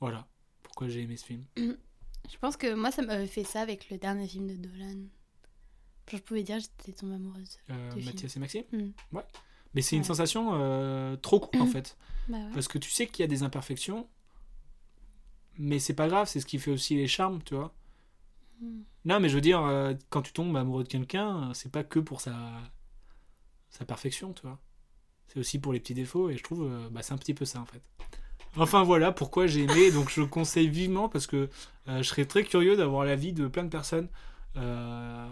Voilà 0.02 0.28
pourquoi 0.74 0.90
j'ai 0.90 1.02
aimé 1.02 1.18
ce 1.18 1.26
film. 1.26 1.44
Je 1.58 2.38
pense 2.40 2.58
que 2.58 2.74
moi, 2.74 2.90
ça 2.92 3.04
m'avait 3.04 3.28
fait 3.28 3.44
ça 3.44 3.62
avec 3.62 3.90
le 3.92 3.98
dernier 3.98 4.28
film 4.28 4.48
de 4.48 4.56
Dolan. 4.56 5.04
Je 6.12 6.18
pouvais 6.18 6.42
dire 6.42 6.58
que 6.58 6.64
j'étais 6.64 6.94
tombée 6.94 7.16
amoureuse. 7.16 7.60
Euh, 7.70 7.92
film. 7.92 8.06
Mathias 8.06 8.36
et 8.36 8.40
Maxime? 8.40 8.64
Mhm. 8.72 8.94
Ouais. 9.12 9.24
Mais 9.76 9.82
c'est 9.82 9.96
une 9.96 10.04
sensation 10.04 10.52
euh, 10.54 11.16
trop 11.16 11.40
cool 11.40 11.62
en 11.62 11.68
fait. 11.68 11.96
Bah 12.28 12.38
ouais. 12.38 12.50
Parce 12.54 12.68
que 12.68 12.80
tu 12.80 12.90
sais 12.90 13.06
qu'il 13.08 13.22
y 13.22 13.24
a 13.24 13.28
des 13.28 13.44
imperfections, 13.44 14.08
mais 15.60 15.78
c'est 15.80 15.94
pas 15.94 16.08
grave, 16.08 16.28
c'est 16.28 16.40
ce 16.40 16.46
qui 16.46 16.58
fait 16.58 16.72
aussi 16.72 16.96
les 16.96 17.08
charmes, 17.08 17.42
tu 17.44 17.56
vois. 17.56 17.74
Hmm. 18.60 18.82
Non, 19.06 19.20
mais 19.20 19.30
je 19.30 19.36
veux 19.36 19.42
dire, 19.42 19.62
euh, 19.62 19.94
quand 20.10 20.24
tu 20.24 20.34
tombes 20.34 20.56
amoureux 20.58 20.84
de 20.84 20.90
quelqu'un, 20.90 21.54
c'est 21.54 21.72
pas 21.72 21.84
que 21.84 22.00
pour 22.00 22.22
sa, 22.22 22.36
sa 23.70 23.86
perfection, 23.86 24.34
tu 24.34 24.44
vois. 24.44 24.60
C'est 25.28 25.40
aussi 25.40 25.60
pour 25.60 25.74
les 25.74 25.80
petits 25.80 25.94
défauts, 25.94 26.30
et 26.30 26.38
je 26.38 26.44
trouve, 26.44 26.64
euh, 26.64 26.90
bah, 26.90 27.04
c'est 27.04 27.14
un 27.14 27.18
petit 27.18 27.34
peu 27.34 27.46
ça 27.46 27.60
en 27.62 27.66
fait. 27.66 27.82
Enfin 28.58 28.84
voilà 28.84 29.12
pourquoi 29.12 29.48
j'ai 29.48 29.64
aimé, 29.64 29.92
donc 29.92 30.10
je 30.12 30.22
le 30.22 30.28
conseille 30.28 30.68
vivement 30.68 31.10
parce 31.10 31.26
que 31.28 31.50
euh, 31.88 31.98
je 31.98 32.04
serais 32.04 32.26
très 32.26 32.44
curieux 32.44 32.76
d'avoir 32.78 33.04
l'avis 33.04 33.34
de 33.34 33.48
plein 33.48 33.64
de 33.64 33.70
personnes 33.70 34.08
euh, 34.58 35.28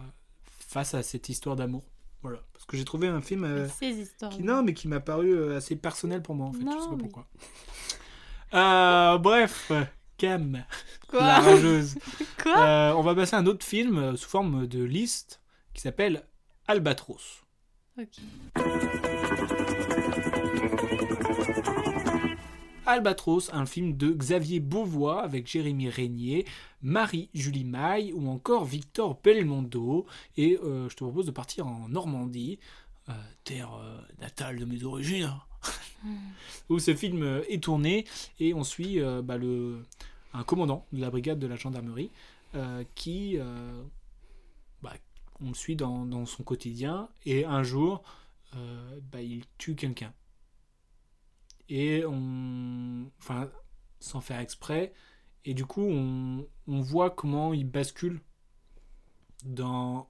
face 0.67 0.93
à 0.95 1.03
cette 1.03 1.29
histoire 1.29 1.55
d'amour. 1.55 1.83
Voilà, 2.23 2.39
parce 2.53 2.65
que 2.65 2.77
j'ai 2.77 2.85
trouvé 2.85 3.07
un 3.07 3.21
film 3.21 3.43
euh, 3.43 3.67
Ces 3.79 3.89
histoires. 3.91 4.31
qui, 4.31 4.41
non, 4.43 4.63
mais 4.63 4.73
qui 4.73 4.87
m'a 4.87 4.99
paru 4.99 5.53
assez 5.53 5.75
personnel 5.75 6.21
pour 6.21 6.35
moi 6.35 6.47
en 6.47 6.53
fait. 6.53 6.59
je 6.59 6.65
sais 6.65 6.87
pas 6.89 6.95
mais- 6.95 6.97
pourquoi. 8.51 9.17
Bref, 9.19 9.71
Cam, 10.17 10.63
Quoi 11.07 11.19
la 11.21 11.39
rageuse. 11.39 11.95
Quoi 12.43 12.93
on 12.97 13.01
va 13.01 13.15
passer 13.15 13.35
à 13.35 13.39
un 13.39 13.45
autre 13.45 13.65
film 13.65 14.15
sous 14.17 14.29
forme 14.29 14.67
de 14.67 14.83
liste 14.83 15.41
qui 15.73 15.81
s'appelle 15.81 16.23
Albatros. 16.67 17.43
Ok. 17.99 18.17
Albatros, 22.85 23.49
un 23.53 23.65
film 23.65 23.95
de 23.95 24.11
Xavier 24.11 24.59
Beauvois 24.59 25.21
avec 25.21 25.47
Jérémy 25.47 25.89
Régnier, 25.89 26.45
Marie-Julie 26.81 27.63
Maille 27.63 28.13
ou 28.13 28.29
encore 28.29 28.65
Victor 28.65 29.19
Belmondo. 29.23 30.05
Et 30.37 30.57
euh, 30.63 30.89
je 30.89 30.95
te 30.95 31.03
propose 31.03 31.25
de 31.25 31.31
partir 31.31 31.67
en 31.67 31.87
Normandie, 31.89 32.59
euh, 33.09 33.13
terre 33.43 33.73
euh, 33.73 33.99
natale 34.19 34.57
de 34.57 34.65
mes 34.65 34.83
origines, 34.83 35.25
hein, 36.05 36.11
où 36.69 36.79
ce 36.79 36.95
film 36.95 37.41
est 37.49 37.63
tourné 37.63 38.05
et 38.39 38.53
on 38.53 38.63
suit 38.63 38.99
bah, 39.23 39.37
le, 39.37 39.83
un 40.33 40.43
commandant 40.43 40.85
de 40.91 41.01
la 41.01 41.11
brigade 41.11 41.37
de 41.37 41.47
la 41.47 41.55
gendarmerie 41.55 42.09
qui, 42.95 43.37
bah, 44.81 44.93
on 45.39 45.49
le 45.49 45.53
suit 45.53 45.75
dans, 45.75 46.05
dans 46.05 46.25
son 46.25 46.43
quotidien. 46.43 47.09
Et 47.25 47.45
un 47.45 47.61
jour, 47.61 48.01
euh, 48.55 48.99
bah, 49.11 49.21
il 49.21 49.43
tue 49.57 49.75
quelqu'un 49.75 50.13
et 51.69 52.03
on 52.07 53.11
enfin 53.19 53.49
sans 53.99 54.21
faire 54.21 54.39
exprès. 54.39 54.93
Et 55.45 55.53
du 55.53 55.65
coup 55.65 55.83
on, 55.83 56.47
on 56.67 56.81
voit 56.81 57.11
comment 57.11 57.53
il 57.53 57.65
bascule 57.69 58.21
dans 59.45 60.09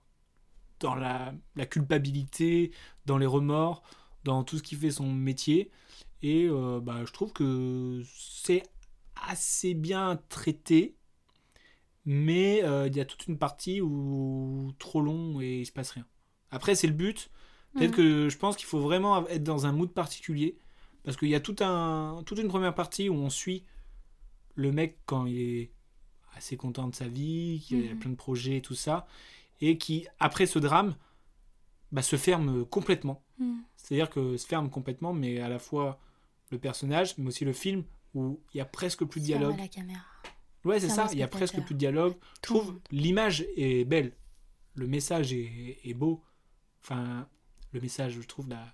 dans 0.80 0.96
la, 0.96 1.34
la 1.56 1.66
culpabilité 1.66 2.72
dans 3.06 3.18
les 3.18 3.26
remords 3.28 3.84
dans 4.24 4.44
tout 4.44 4.58
ce 4.58 4.64
qui 4.64 4.76
fait 4.76 4.92
son 4.92 5.12
métier. 5.12 5.72
Et 6.24 6.48
euh, 6.50 6.80
bah, 6.82 7.06
je 7.06 7.14
trouve 7.14 7.34
que 7.34 8.04
c'est 8.06 8.64
assez 9.30 9.74
bien 9.76 10.22
traité. 10.30 10.98
Mais 12.06 12.64
euh, 12.64 12.88
il 12.88 12.96
y 12.96 13.00
a 13.00 13.06
toute 13.06 13.28
une 13.28 13.38
partie 13.38 13.80
où 13.82 14.72
trop 14.80 15.02
long 15.02 15.40
et 15.40 15.60
il 15.62 15.66
se 15.66 15.72
passe 15.72 15.92
rien. 15.92 16.06
Après 16.50 16.76
c'est 16.76 16.88
le 16.88 16.94
but. 16.94 17.30
Peut-être 17.76 17.92
Mhm. 17.92 17.96
que 17.96 18.30
je 18.30 18.38
pense 18.38 18.56
qu'il 18.58 18.66
faut 18.66 18.80
vraiment 18.82 19.28
être 19.28 19.44
dans 19.44 19.66
un 19.66 19.72
mood 19.72 19.92
particulier 19.94 20.58
parce 21.04 21.18
qu'il 21.18 21.30
y 21.30 21.36
a 21.36 21.40
tout 21.40 21.56
un, 21.62 22.24
toute 22.26 22.40
une 22.40 22.48
première 22.48 22.76
partie 22.76 23.10
où 23.10 23.16
on 23.16 23.30
suit 23.30 23.64
le 24.56 24.72
mec 24.72 24.98
quand 25.06 25.26
il 25.26 25.40
est 25.40 25.72
assez 26.36 26.58
content 26.58 26.88
de 26.88 26.96
sa 26.96 27.08
vie, 27.08 27.64
qui 27.66 27.76
a 27.90 27.94
Mhm. 27.94 28.00
plein 28.00 28.12
de 28.12 28.16
projets, 28.16 28.62
tout 28.62 28.76
ça, 28.76 29.08
et 29.60 29.78
qui, 29.78 30.08
après 30.20 30.46
ce 30.46 30.60
drame, 30.60 30.96
bah, 31.92 32.02
se 32.02 32.16
ferme 32.16 32.66
complètement. 32.66 33.22
Mm. 33.38 33.60
C'est-à-dire 33.76 34.10
que 34.10 34.38
se 34.38 34.48
ferme 34.48 34.70
complètement, 34.70 35.14
mais 35.14 35.40
à 35.40 35.50
la 35.50 35.60
fois 35.60 36.00
le 36.52 36.58
personnage, 36.60 37.18
mais 37.18 37.28
aussi 37.28 37.46
le 37.46 37.54
film, 37.54 37.84
où 38.14 38.40
il 38.54 38.58
y 38.58 38.62
a 38.62 38.66
presque 38.66 39.04
plus 39.06 39.20
de 39.22 39.26
dialogue. 39.26 39.54
à 39.56 39.58
la 39.64 39.68
caméra. 39.68 40.02
Ouais, 40.64 40.80
c'est 40.80 40.90
ça, 40.90 41.08
il 41.12 41.18
y 41.18 41.24
a 41.24 41.28
presque 41.28 41.60
plus 41.66 41.74
de 41.74 41.80
dialogue. 41.80 42.16
Je 42.36 42.42
trouve 42.42 42.80
l'image 42.92 43.46
est 43.58 43.84
belle, 43.86 44.14
le 44.76 44.86
message 44.88 45.34
est, 45.34 45.80
est 45.84 45.94
beau. 45.94 46.24
Enfin, 46.84 47.28
le 47.74 47.80
message, 47.82 48.14
je 48.14 48.22
trouve 48.28 48.48
la, 48.50 48.66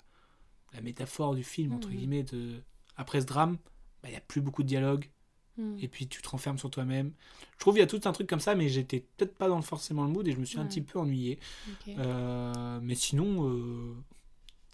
la 0.74 0.82
métaphore 0.82 1.36
du 1.36 1.44
film, 1.44 1.74
entre 1.74 1.90
Mhm. 1.90 1.96
guillemets, 1.96 2.24
de... 2.24 2.62
après 2.96 3.22
ce 3.22 3.26
drame, 3.26 3.58
bah, 4.02 4.10
il 4.10 4.12
n'y 4.12 4.18
a 4.18 4.22
plus 4.22 4.42
beaucoup 4.42 4.64
de 4.64 4.68
dialogue, 4.68 5.10
Mm. 5.58 5.78
et 5.80 5.88
puis 5.88 6.08
tu 6.08 6.22
te 6.22 6.30
renfermes 6.30 6.60
sur 6.60 6.70
toi-même. 6.70 7.12
Je 7.56 7.60
trouve 7.60 7.74
qu'il 7.74 7.82
y 7.82 7.84
a 7.84 7.88
tout 7.88 8.02
un 8.06 8.12
truc 8.12 8.28
comme 8.28 8.40
ça, 8.40 8.54
mais 8.54 8.70
j'étais 8.70 9.00
peut-être 9.18 9.36
pas 9.36 9.48
dans 9.48 9.62
forcément 9.64 10.04
le 10.04 10.10
mood, 10.12 10.28
et 10.28 10.32
je 10.34 10.38
me 10.38 10.46
suis 10.46 10.60
un 10.60 10.66
petit 10.68 10.82
peu 10.82 11.00
ennuyé. 11.00 11.40
Euh, 11.88 12.80
mais 12.82 12.94
sinon, 12.96 13.50
euh, 13.50 13.96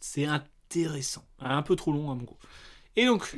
c'est 0.01 0.25
intéressant. 0.25 1.23
Un 1.39 1.61
peu 1.61 1.75
trop 1.77 1.93
long 1.93 2.11
à 2.11 2.15
mon 2.15 2.23
goût. 2.23 2.37
Et 2.97 3.05
donc, 3.05 3.33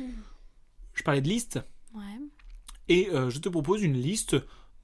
je 0.94 1.02
parlais 1.04 1.20
de 1.20 1.28
liste, 1.28 1.60
Ouais. 1.94 2.02
et 2.88 3.08
euh, 3.10 3.30
je 3.30 3.38
te 3.38 3.48
propose 3.48 3.82
une 3.82 3.96
liste 3.96 4.36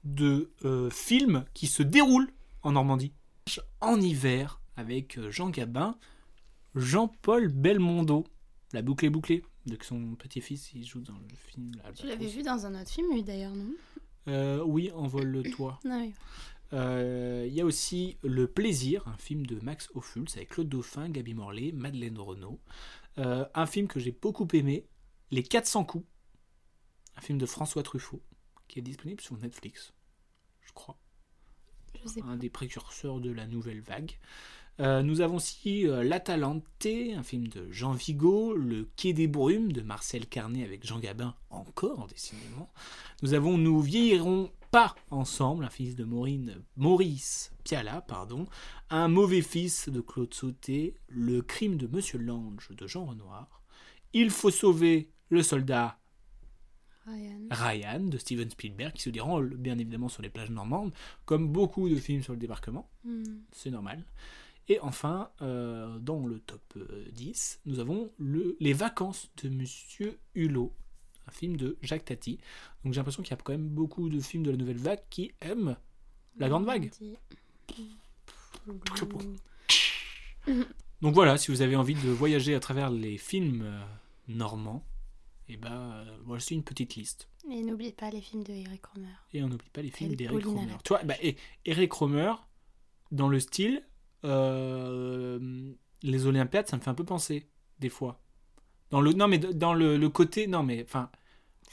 de 0.05 0.49
films 0.91 1.45
qui 1.53 1.67
se 1.67 1.83
déroulent 1.83 2.31
en 2.61 2.71
Normandie. 2.73 3.13
En 3.81 3.99
hiver, 3.99 4.61
avec 4.77 5.19
Jean 5.29 5.49
Gabin, 5.49 5.97
Jean-Paul 6.75 7.47
Belmondo. 7.49 8.25
La 8.73 8.81
boucle 8.81 9.05
est 9.05 9.09
bouclée. 9.09 9.43
De 9.65 9.77
son 9.81 10.15
petit-fils, 10.15 10.73
il 10.73 10.85
joue 10.85 10.99
dans 10.99 11.13
le 11.13 11.35
film. 11.35 11.71
Tu 11.95 12.07
l'avais 12.07 12.27
vu 12.27 12.41
dans 12.41 12.65
un 12.65 12.79
autre 12.81 12.89
film, 12.91 13.13
lui, 13.13 13.23
d'ailleurs, 13.23 13.55
non? 13.55 13.73
Euh, 14.27 14.61
Oui, 14.63 14.91
Envole-toi. 14.93 15.79
Ah 15.85 15.97
oui. 16.01 16.13
Euh, 16.73 17.45
Il 17.47 17.53
y 17.53 17.61
a 17.61 17.65
aussi 17.65 18.17
Le 18.23 18.47
Plaisir, 18.47 19.07
un 19.07 19.17
film 19.17 19.45
de 19.45 19.59
Max 19.63 19.89
Ophuls 19.93 20.27
avec 20.35 20.49
Claude 20.49 20.67
Dauphin, 20.67 21.07
Gaby 21.09 21.33
Morlet, 21.33 21.71
Madeleine 21.71 22.17
Renaud. 22.17 22.59
Euh, 23.19 23.45
un 23.53 23.65
film 23.65 23.87
que 23.87 23.99
j'ai 23.99 24.11
beaucoup 24.11 24.47
aimé, 24.53 24.85
Les 25.31 25.43
400 25.43 25.85
coups, 25.85 26.05
un 27.15 27.21
film 27.21 27.37
de 27.37 27.45
François 27.45 27.83
Truffaut, 27.83 28.21
qui 28.67 28.79
est 28.79 28.81
disponible 28.81 29.21
sur 29.21 29.37
Netflix, 29.37 29.93
je 30.61 30.73
crois. 30.73 30.97
Je 32.03 32.07
sais 32.09 32.21
pas. 32.21 32.27
Un 32.27 32.37
des 32.37 32.49
précurseurs 32.49 33.19
de 33.19 33.31
la 33.31 33.45
nouvelle 33.47 33.81
vague. 33.81 34.17
Euh, 34.79 35.03
nous 35.03 35.21
avons 35.21 35.35
aussi 35.35 35.87
euh, 35.87 36.03
L'Atalante, 36.03 36.63
un 36.85 37.23
film 37.23 37.47
de 37.47 37.71
Jean 37.71 37.91
Vigo, 37.91 38.55
Le 38.55 38.89
Quai 38.95 39.13
des 39.13 39.27
Brumes 39.27 39.71
de 39.71 39.81
Marcel 39.81 40.25
Carnet 40.27 40.63
avec 40.63 40.85
Jean 40.85 40.99
Gabin, 40.99 41.35
encore 41.49 42.07
décidément. 42.07 42.71
Nous 43.21 43.33
avons 43.33 43.57
Nous 43.57 43.79
vieillirons 43.81 44.51
pas 44.71 44.95
ensemble, 45.11 45.65
un 45.65 45.69
fils 45.69 45.95
de 45.95 46.03
Maureen, 46.03 46.63
Maurice 46.75 47.51
Piala, 47.63 48.01
pardon, 48.01 48.47
Un 48.89 49.07
mauvais 49.07 49.43
fils 49.43 49.89
de 49.89 50.01
Claude 50.01 50.33
Sauté, 50.33 50.95
Le 51.07 51.41
crime 51.43 51.77
de 51.77 51.85
Monsieur 51.85 52.17
Lange 52.17 52.69
de 52.71 52.87
Jean 52.87 53.05
Renoir, 53.05 53.61
Il 54.13 54.31
faut 54.31 54.51
sauver 54.51 55.11
le 55.29 55.43
soldat 55.43 55.99
Ryan. 57.05 57.47
Ryan 57.51 57.99
de 57.99 58.17
Steven 58.17 58.49
Spielberg, 58.49 58.93
qui 58.93 59.01
se 59.03 59.09
déroule 59.09 59.55
bien 59.57 59.77
évidemment 59.77 60.09
sur 60.09 60.23
les 60.23 60.29
plages 60.29 60.49
normandes, 60.49 60.93
comme 61.25 61.49
beaucoup 61.49 61.89
de 61.89 61.95
films 61.95 62.23
sur 62.23 62.33
le 62.33 62.39
débarquement 62.39 62.89
Mm. 63.03 63.23
c'est 63.51 63.69
normal. 63.69 64.05
Et 64.69 64.79
enfin, 64.79 65.29
euh, 65.41 65.97
dans 65.99 66.25
le 66.25 66.39
top 66.39 66.61
euh, 66.77 67.05
10, 67.11 67.61
nous 67.65 67.79
avons 67.79 68.11
le, 68.17 68.55
Les 68.59 68.73
vacances 68.73 69.29
de 69.43 69.49
Monsieur 69.49 70.17
Hulot, 70.35 70.73
un 71.27 71.31
film 71.31 71.57
de 71.57 71.77
Jacques 71.81 72.05
Tati. 72.05 72.39
Donc 72.83 72.93
j'ai 72.93 72.99
l'impression 72.99 73.23
qu'il 73.23 73.31
y 73.31 73.33
a 73.33 73.37
quand 73.37 73.51
même 73.51 73.67
beaucoup 73.67 74.09
de 74.09 74.19
films 74.19 74.43
de 74.43 74.51
la 74.51 74.57
nouvelle 74.57 74.77
vague 74.77 75.03
qui 75.09 75.33
aiment 75.41 75.75
la 76.37 76.49
grande 76.49 76.65
vague. 76.65 76.91
Donc 81.01 81.13
voilà, 81.13 81.37
si 81.37 81.51
vous 81.51 81.61
avez 81.61 81.75
envie 81.75 81.95
de 81.95 82.09
voyager 82.09 82.55
à 82.55 82.59
travers 82.59 82.89
les 82.89 83.17
films 83.17 83.63
euh, 83.63 83.81
normands, 84.29 84.85
et 85.49 85.57
ben 85.57 85.73
euh, 85.73 86.17
voici 86.23 86.53
une 86.53 86.63
petite 86.63 86.95
liste. 86.95 87.27
Et 87.51 87.61
n'oublie 87.61 87.91
pas 87.91 88.09
les 88.09 88.21
films 88.21 88.43
de 88.43 88.53
Eric 88.53 88.85
Romer. 88.85 89.07
Et 89.33 89.43
on 89.43 89.49
n'oublie 89.49 89.69
pas 89.69 89.81
les 89.81 89.91
films 89.91 90.15
d'Eric 90.15 90.45
Romer. 90.45 90.77
Tu 90.83 90.89
vois, 90.89 91.03
bah, 91.03 91.15
et 91.21 91.35
Eric 91.65 91.91
Romer, 91.91 92.33
dans 93.11 93.27
le 93.27 93.39
style, 93.41 93.75
euh, 93.77 93.92
les 94.23 96.25
Olympiades, 96.25 96.67
ça 96.67 96.77
me 96.77 96.81
fait 96.81 96.89
un 96.89 96.93
peu 96.95 97.05
penser, 97.05 97.47
des 97.79 97.89
fois. 97.89 98.19
Dans 98.89 99.01
le, 99.01 99.13
non, 99.13 99.27
mais 99.27 99.39
dans 99.39 99.73
le, 99.73 99.97
le 99.97 100.09
côté, 100.09 100.47
non, 100.47 100.63
mais 100.63 100.83
enfin, 100.87 101.09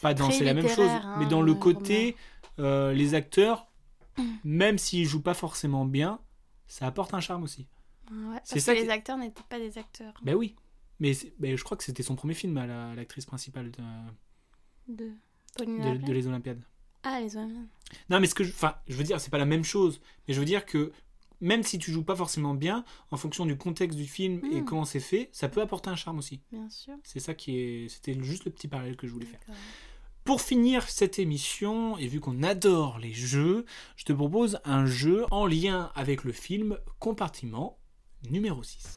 pas 0.01 0.15
dans 0.15 0.31
c'est 0.31 0.45
la 0.45 0.55
même 0.55 0.69
chose, 0.69 0.91
hein, 0.91 1.17
mais 1.19 1.27
dans 1.27 1.43
le 1.43 1.53
euh, 1.53 1.57
côté, 1.57 2.17
euh, 2.59 2.93
les 2.93 3.15
acteurs, 3.15 3.69
même 4.45 4.79
s'ils 4.79 5.07
jouent 5.07 5.23
pas 5.23 5.35
forcément 5.35 5.85
bien, 5.85 6.21
ça 6.67 6.87
apporte 6.87 7.15
un 7.15 7.21
charme 7.21 7.43
aussi. 7.43 7.67
Ouais, 8.11 8.39
C'est 8.45 8.57
parce 8.57 8.65
ça 8.65 8.75
que 8.75 8.81
les 8.81 8.89
acteurs 8.89 9.19
n'étaient 9.19 9.43
pas 9.49 9.59
des 9.59 9.79
acteurs. 9.79 10.15
Ben 10.23 10.35
oui, 10.35 10.57
mais, 10.99 11.13
ben, 11.39 11.57
je 11.57 11.63
crois 11.63 11.77
que 11.77 11.85
c'était 11.85 12.03
son 12.03 12.17
premier 12.17 12.35
film, 12.35 12.57
à 12.57 12.67
la- 12.67 12.95
l'actrice 12.95 13.27
principale 13.27 13.71
de, 13.71 13.83
De 14.89 16.13
les 16.13 16.27
Olympiades. 16.27 16.65
Ah, 17.03 17.21
les 17.21 17.37
hommes. 17.37 17.67
Non, 18.09 18.21
mais 18.21 18.27
ce 18.27 18.35
que 18.35 18.45
je, 18.45 18.53
enfin, 18.53 18.77
je 18.87 18.95
veux 18.95 19.05
dire, 19.05 19.21
c'est 19.21 19.31
pas 19.31 19.39
la 19.39 19.47
même 19.47 19.65
chose. 19.65 20.01
Mais 20.27 20.35
je 20.35 20.39
veux 20.39 20.47
dire 20.47 20.67
que 20.67 20.93
même 21.41 21.63
si 21.63 21.79
tu 21.79 21.91
joues 21.93 22.05
pas 22.05 22.17
forcément 22.17 22.55
bien, 22.55 22.85
en 23.11 23.17
fonction 23.17 23.47
du 23.47 23.57
contexte 23.57 23.97
du 23.99 24.07
film 24.07 24.41
et 24.53 24.61
Mm. 24.61 24.65
comment 24.65 24.85
c'est 24.85 25.01
fait, 25.01 25.29
ça 25.33 25.49
peut 25.49 25.61
apporter 25.61 25.91
un 25.91 25.97
charme 25.97 26.19
aussi. 26.19 26.41
Bien 26.53 26.69
sûr. 26.71 26.95
C'est 27.03 27.21
ça 27.21 27.35
qui 27.35 27.59
est, 27.59 27.89
c'était 27.89 28.21
juste 28.23 28.45
le 28.45 28.51
petit 28.51 28.69
parallèle 28.69 28.97
que 28.97 29.07
je 29.07 29.13
voulais 29.13 29.27
faire. 29.27 29.41
Pour 30.25 30.43
finir 30.43 30.89
cette 30.89 31.19
émission, 31.19 31.97
et 31.97 32.07
vu 32.07 32.21
qu'on 32.21 32.43
adore 32.43 32.99
les 32.99 33.13
jeux, 33.15 33.65
je 33.97 34.05
te 34.05 34.13
propose 34.13 34.61
un 34.65 34.85
jeu 34.87 35.25
en 35.31 35.47
lien 35.47 35.91
avec 35.95 36.25
le 36.25 36.33
film 36.33 36.79
Compartiment 36.99 37.79
numéro 38.29 38.63
6. 38.63 38.95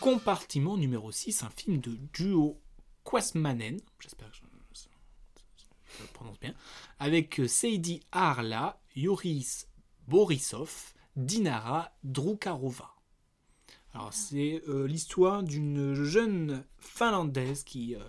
Compartiment 0.00 0.76
numéro 0.76 1.10
6, 1.10 1.42
un 1.44 1.50
film 1.50 1.78
de 1.78 1.96
duo 2.12 2.60
Kwasmanen, 3.04 3.80
j'espère 4.00 4.30
que 4.30 4.36
je, 4.36 4.42
je 5.98 6.02
le 6.02 6.08
prononce 6.08 6.40
bien, 6.40 6.54
avec 6.98 7.40
Seidi 7.46 8.00
Arla, 8.12 8.80
Yoris 8.96 9.68
Borisov, 10.08 10.94
Dinara 11.16 11.92
Drukarova. 12.02 12.90
Alors, 13.92 14.12
c'est 14.12 14.60
euh, 14.68 14.88
l'histoire 14.88 15.44
d'une 15.44 15.94
jeune 15.94 16.64
Finlandaise 16.78 17.62
qui 17.62 17.94
euh, 17.94 18.00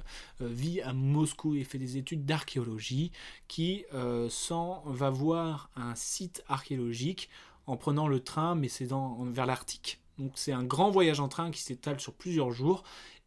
euh, 0.42 0.48
vit 0.48 0.82
à 0.82 0.94
Moscou 0.94 1.54
et 1.54 1.64
fait 1.64 1.78
des 1.78 1.98
études 1.98 2.26
d'archéologie, 2.26 3.12
qui 3.48 3.86
euh, 3.94 4.28
s'en 4.28 4.82
va 4.88 5.12
voir 5.12 5.70
un 5.76 5.94
site 5.94 6.44
archéologique 6.48 7.30
en 7.68 7.78
prenant 7.78 8.08
le 8.08 8.20
train, 8.20 8.56
mais 8.56 8.68
c'est 8.68 8.88
dans- 8.88 9.24
vers 9.26 9.46
l'Arctique. 9.46 10.00
Donc, 10.18 10.32
c'est 10.36 10.54
un 10.54 10.64
grand 10.64 10.90
voyage 10.90 11.20
en 11.20 11.28
train 11.28 11.52
qui 11.52 11.62
s'étale 11.62 12.00
sur 12.00 12.16
plusieurs 12.16 12.52
jours, 12.52 12.84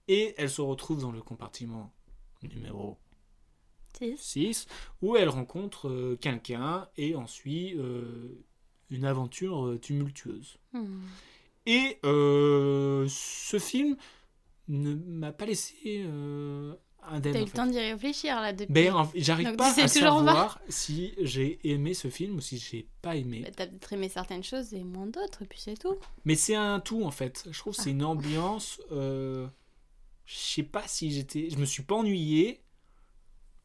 et 0.08 0.34
elle 0.36 0.50
se 0.50 0.60
retrouve 0.60 1.00
dans 1.00 1.12
le 1.12 1.22
compartiment 1.22 1.92
numéro 2.42 2.98
Six. 3.98 4.16
6, 4.18 4.66
où 5.02 5.16
elle 5.16 5.28
rencontre 5.28 5.88
euh, 5.88 6.16
quelqu'un 6.20 6.88
et 6.96 7.14
ensuite 7.14 7.74
euh, 7.76 8.38
une 8.90 9.04
aventure 9.04 9.66
euh, 9.66 9.78
tumultueuse. 9.78 10.58
Hmm. 10.72 11.00
Et 11.66 11.98
ce 12.02 13.58
film 13.60 13.96
ne 14.68 14.94
m'a 14.94 15.32
pas 15.32 15.44
laissé 15.46 16.02
indemne. 17.02 17.32
T'as 17.32 17.40
eu 17.40 17.44
le 17.44 17.50
temps 17.50 17.66
d'y 17.66 17.78
réfléchir 17.78 18.36
là 18.40 18.52
depuis. 18.52 18.72
Ben, 18.72 18.94
en- 18.94 19.10
j'arrive 19.14 19.54
pas 19.56 19.68
tu 19.68 19.74
sais 19.76 19.82
à 19.82 19.88
savoir 19.88 20.60
si 20.68 21.14
j'ai 21.20 21.58
aimé 21.70 21.92
ce 21.94 22.08
film 22.08 22.36
ou 22.36 22.40
si 22.40 22.58
j'ai 22.58 22.88
pas 23.02 23.16
aimé. 23.16 23.42
Bah, 23.44 23.50
T'as 23.54 23.66
peut-être 23.66 23.92
aimé 23.92 24.08
certaines 24.08 24.42
choses 24.44 24.72
et 24.74 24.82
moins 24.82 25.06
d'autres, 25.06 25.42
et 25.42 25.46
puis 25.46 25.60
c'est 25.60 25.78
tout. 25.78 25.96
Mais 26.24 26.34
c'est 26.36 26.54
un 26.54 26.80
tout 26.80 27.02
en 27.04 27.10
fait. 27.10 27.46
Je 27.50 27.58
trouve 27.58 27.74
que 27.74 27.80
Ah. 27.80 27.84
c'est 27.84 27.90
une 27.90 28.04
ambiance. 28.04 28.80
je 28.90 29.46
sais 30.26 30.62
pas 30.62 30.84
si 30.86 31.10
j'étais. 31.10 31.50
Je 31.50 31.56
me 31.58 31.64
suis 31.66 31.82
pas 31.82 31.96
ennuyé. 31.96 32.60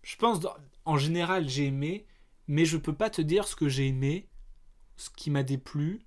Je 0.04 0.16
pense 0.18 0.40
en 0.86 0.98
général 0.98 1.50
j'ai 1.50 1.66
aimé, 1.66 2.06
mais 2.48 2.66
je 2.66 2.78
peux 2.78 2.94
pas 2.94 3.10
te 3.10 3.22
dire 3.22 3.48
ce 3.48 3.56
que 3.56 3.68
j'ai 3.68 3.88
aimé, 3.88 4.30
ce 4.98 5.10
qui 5.10 5.32
m'a 5.32 5.44
déplu. 5.44 6.02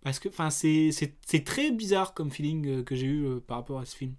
Parce 0.00 0.18
que 0.18 0.28
enfin 0.28 0.50
c'est 0.50 1.44
très 1.44 1.70
bizarre 1.70 2.14
comme 2.14 2.30
feeling 2.30 2.66
euh, 2.66 2.82
que 2.82 2.96
j'ai 2.96 3.06
eu 3.06 3.26
euh, 3.26 3.40
par 3.40 3.58
rapport 3.58 3.78
à 3.78 3.84
ce 3.84 3.96
film. 3.96 4.16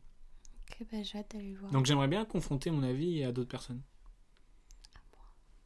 Ok, 0.69 0.87
bah 0.91 1.01
j'ai 1.01 1.17
hâte 1.17 1.31
d'aller 1.31 1.55
voir. 1.55 1.71
Donc 1.71 1.85
j'aimerais 1.85 2.07
bien 2.07 2.23
confronter 2.25 2.69
mon 2.69 2.83
avis 2.83 3.23
à 3.23 3.31
d'autres 3.31 3.49
personnes. 3.49 3.81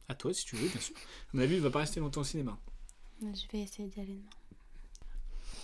À 0.08 0.14
toi 0.14 0.32
si 0.32 0.44
tu 0.44 0.56
veux, 0.56 0.68
bien 0.68 0.80
sûr. 0.80 0.96
Mon 1.34 1.42
avis 1.42 1.56
il 1.56 1.60
va 1.60 1.70
pas 1.70 1.80
rester 1.80 2.00
longtemps 2.00 2.22
au 2.22 2.24
cinéma. 2.24 2.58
Je 3.20 3.46
vais 3.52 3.60
essayer 3.62 3.88
d'y 3.88 4.00
aller 4.00 4.14
demain. 4.14 4.30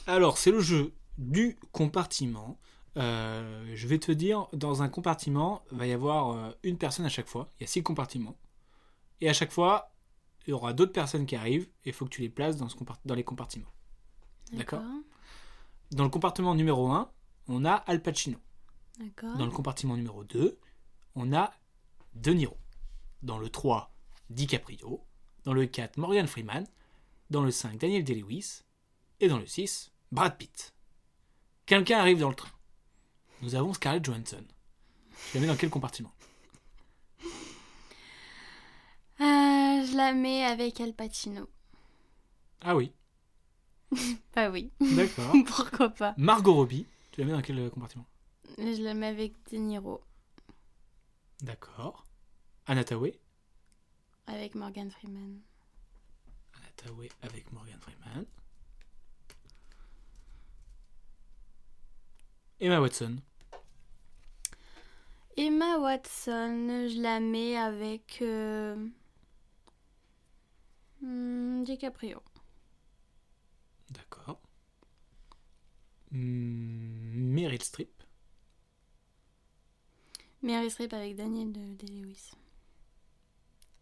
Alors, 0.07 0.39
c'est 0.39 0.51
le 0.51 0.61
jeu 0.61 0.93
du 1.19 1.57
compartiment. 1.73 2.59
Euh, 2.97 3.73
je 3.75 3.87
vais 3.89 3.99
te 3.99 4.13
dire, 4.13 4.47
dans 4.53 4.83
un 4.83 4.89
compartiment, 4.89 5.63
il 5.73 5.79
va 5.79 5.87
y 5.87 5.93
avoir 5.93 6.31
euh, 6.31 6.51
une 6.63 6.79
personne 6.79 7.05
à 7.05 7.09
chaque 7.09 7.27
fois. 7.29 7.51
Il 7.59 7.63
y 7.63 7.65
a 7.65 7.67
six 7.67 7.83
compartiments. 7.83 8.37
Et 9.21 9.29
à 9.29 9.33
chaque 9.33 9.51
fois, 9.53 9.93
il 10.47 10.51
y 10.51 10.53
aura 10.53 10.73
d'autres 10.73 10.93
personnes 10.93 11.27
qui 11.27 11.35
arrivent 11.37 11.69
et 11.85 11.89
il 11.91 11.93
faut 11.93 12.05
que 12.05 12.11
tu 12.11 12.21
les 12.21 12.29
places 12.29 12.57
dans, 12.57 12.69
ce 12.69 12.77
compart- 12.77 13.01
dans 13.05 13.15
les 13.15 13.25
compartiments. 13.25 13.73
D'accord? 14.53 14.83
Dans 15.91 16.05
le 16.05 16.11
compartiment 16.11 16.55
numéro 16.55 16.91
1, 16.91 17.11
on 17.49 17.65
a 17.65 17.73
Al 17.73 18.01
Pacino. 18.03 18.39
D'accord. 18.99 19.37
Dans 19.37 19.45
le 19.47 19.51
compartiment 19.51 19.97
numéro 19.97 20.23
2, 20.25 20.59
on 21.17 21.33
a 21.33 21.53
De 22.15 22.33
Niro. 22.33 22.57
Dans 23.23 23.39
le 23.39 23.49
3, 23.49 23.93
DiCaprio. 24.31 25.05
Dans 25.45 25.53
le 25.55 25.67
4, 25.67 25.97
Morgan 25.97 26.27
Freeman. 26.27 26.65
Dans 27.31 27.43
le 27.43 27.51
5, 27.51 27.79
Daniel 27.79 28.05
Day-Lewis. 28.05 28.63
Et 29.21 29.29
dans 29.29 29.39
le 29.39 29.47
6, 29.47 29.91
Brad 30.13 30.37
Pitt. 30.37 30.75
Quelqu'un 31.67 31.99
arrive 31.99 32.19
dans 32.21 32.29
le 32.29 32.35
train. 32.35 32.51
Nous 33.45 33.55
avons 33.55 33.75
Scarlett 33.75 34.03
Johansson. 34.03 34.43
Tu 35.31 35.35
la 35.37 35.41
mets 35.43 35.47
dans 35.49 35.57
quel 35.57 35.69
compartiment? 35.69 36.11
Ah, 39.19 39.83
je 39.87 39.95
la 39.95 40.15
mets 40.15 40.45
avec 40.45 40.81
Al 40.81 40.95
Pacino. 40.95 41.47
Ah 42.63 42.75
oui, 42.75 42.91
Bah 44.35 44.49
oui. 44.51 44.73
d'accord. 44.81 45.35
Pourquoi 45.47 45.91
pas? 45.91 46.15
Margot 46.17 46.55
Robbie, 46.55 46.87
tu 47.13 47.21
la 47.21 47.27
mets 47.27 47.33
dans 47.33 47.43
quel 47.43 47.59
euh, 47.59 47.69
compartiment? 47.69 48.07
Je 48.57 48.83
la 48.83 48.95
mets 48.95 49.09
avec 49.09 49.35
De 49.53 49.59
Niro. 49.59 50.01
D'accord. 51.43 52.07
Anna 52.67 52.83
Tawai 52.83 53.21
Avec 54.27 54.55
Morgan 54.55 54.91
Freeman. 54.91 55.39
Anna 56.55 56.69
Tawai 56.77 57.11
avec 57.21 57.53
Morgan 57.53 57.79
Freeman. 57.79 58.25
Emma 62.59 62.81
Watson? 62.81 63.19
Emma 65.37 65.79
Watson, 65.79 66.87
je 66.89 67.01
la 67.01 67.19
mets 67.21 67.57
avec 67.57 68.19
euh, 68.23 68.77
hmm, 71.01 71.65
DiCaprio. 71.65 72.23
D'accord. 73.91 74.41
Hmm, 76.13 77.33
Meryl 77.33 77.63
Streep. 77.63 77.91
Meryl 80.43 80.71
Streep 80.71 80.93
avec 80.93 81.17
Daniel 81.17 81.51
de- 81.53 81.75
Day-Lewis. 81.75 82.31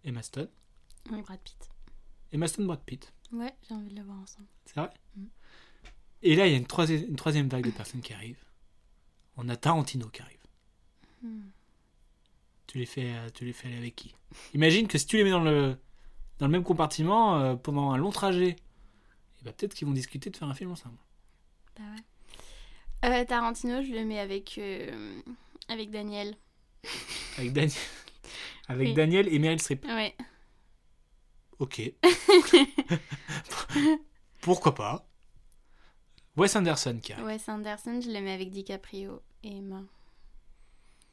Emma 0.05 0.23
Stone. 0.23 0.49
Avec 1.11 1.25
Brad 1.27 1.41
Pitt. 1.41 1.69
Emma 2.33 2.49
Stone, 2.49 2.67
Brad 2.67 2.83
Pitt. 2.85 3.13
Ouais, 3.33 3.55
j'ai 3.69 3.75
envie 3.75 3.91
de 3.91 3.97
la 3.97 4.05
voir 4.05 4.19
ensemble. 4.21 4.47
C'est 4.65 4.77
vrai? 4.77 4.91
Mm. 5.17 5.25
Et 6.23 6.37
là, 6.37 6.47
il 6.47 6.53
y 6.53 6.55
a 6.55 6.59
une 6.59 6.67
troisième, 6.67 7.05
une 7.09 7.17
troisième 7.17 7.49
vague 7.49 7.65
de 7.65 7.71
personnes 7.71 8.01
qui 8.01 8.13
arrivent. 8.15 8.45
On 9.37 9.49
a 9.49 9.57
Tarantino 9.57 10.09
qui 10.09 10.23
arrive. 10.23 10.39
Hmm. 11.23 11.43
Tu 12.67 12.79
les 12.79 12.87
fais, 12.87 13.13
euh, 13.13 13.29
tu 13.35 13.45
les 13.45 13.53
fais 13.53 13.69
aller 13.69 13.79
avec 13.79 13.97
qui? 13.97 14.15
Imagine 14.55 14.89
que 14.89 14.99
si 14.99 15.07
tu 15.07 15.17
les 15.17 15.25
mets 15.25 15.31
dans 15.31 15.43
le, 15.43 15.77
dans 16.39 16.47
le 16.47 16.53
même 16.53 16.65
compartiment 16.65 17.39
euh, 17.39 17.55
pendant 17.55 17.91
un 17.93 17.99
long 17.99 18.11
trajet, 18.11 18.51
et 18.51 19.45
bah, 19.45 19.53
peut-être 19.53 19.75
qu'ils 19.75 19.87
vont 19.87 19.93
discuter 19.95 20.31
de 20.31 20.37
faire 20.37 20.49
un 20.49 20.55
film 20.55 20.71
ensemble. 20.71 20.97
Bah 21.77 21.83
ouais. 21.95 22.03
Euh, 23.05 23.25
Tarantino, 23.25 23.83
je 23.83 23.93
le 23.93 24.05
mets 24.05 24.21
avec, 24.21 24.57
euh, 24.59 25.21
avec 25.69 25.91
Daniel. 25.91 26.37
Avec 27.37 27.53
Daniel, 27.53 27.77
avec 28.69 28.89
Oui. 28.89 28.95
Daniel 28.95 29.29
et 29.29 29.39
Meryl 29.39 29.61
Streep. 29.61 29.85
Ouais. 29.85 30.17
Ok. 31.59 31.93
Pourquoi 34.41 34.75
pas? 34.75 35.07
Wes 36.37 36.57
Anderson 36.57 36.99
qui. 37.03 37.13
Wes 37.15 37.49
Anderson, 37.49 38.01
je 38.01 38.09
le 38.11 38.21
mets 38.21 38.33
avec 38.33 38.51
DiCaprio 38.51 39.21
et 39.43 39.57
Emma. 39.59 39.83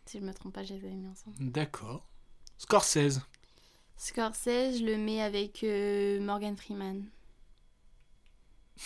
Si 0.10 0.18
je 0.18 0.26
me 0.26 0.34
trompe 0.34 0.56
pas, 0.56 0.64
je 0.64 0.74
les 0.74 0.84
avais 0.86 0.96
mis 0.96 1.08
ensemble. 1.08 1.36
D'accord. 1.40 2.04
Scorsese. 2.58 3.22
Scorsese, 3.96 4.80
je 4.80 4.84
le 4.84 4.98
mets 4.98 5.22
avec 5.22 5.64
euh, 5.64 6.20
Morgan 6.20 6.58
Freeman. 6.58 7.06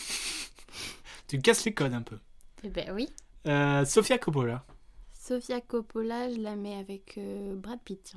Tu 1.27 1.39
casses 1.39 1.63
les 1.63 1.73
codes 1.73 1.93
un 1.93 2.01
peu. 2.01 2.19
Eh 2.63 2.69
ben 2.69 2.91
oui. 2.93 3.07
Euh, 3.47 3.86
Sofia 3.86 4.17
Coppola. 4.17 4.65
Sofia 5.13 5.62
Coppola, 5.62 6.29
je 6.29 6.41
la 6.41 6.57
mets 6.57 6.75
avec 6.75 7.17
euh, 7.17 7.55
Brad 7.55 7.79
Pitt. 7.79 8.15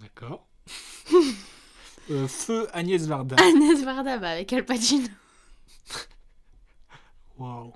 D'accord. 0.00 0.46
Euh, 2.08 2.28
Feu 2.28 2.68
Agnès 2.72 3.04
Varda. 3.04 3.34
Agnès 3.42 3.82
Varda, 3.82 4.18
bah, 4.18 4.30
avec 4.30 4.52
Al 4.52 4.64
Pacino. 4.64 5.08
Waouh. 7.36 7.72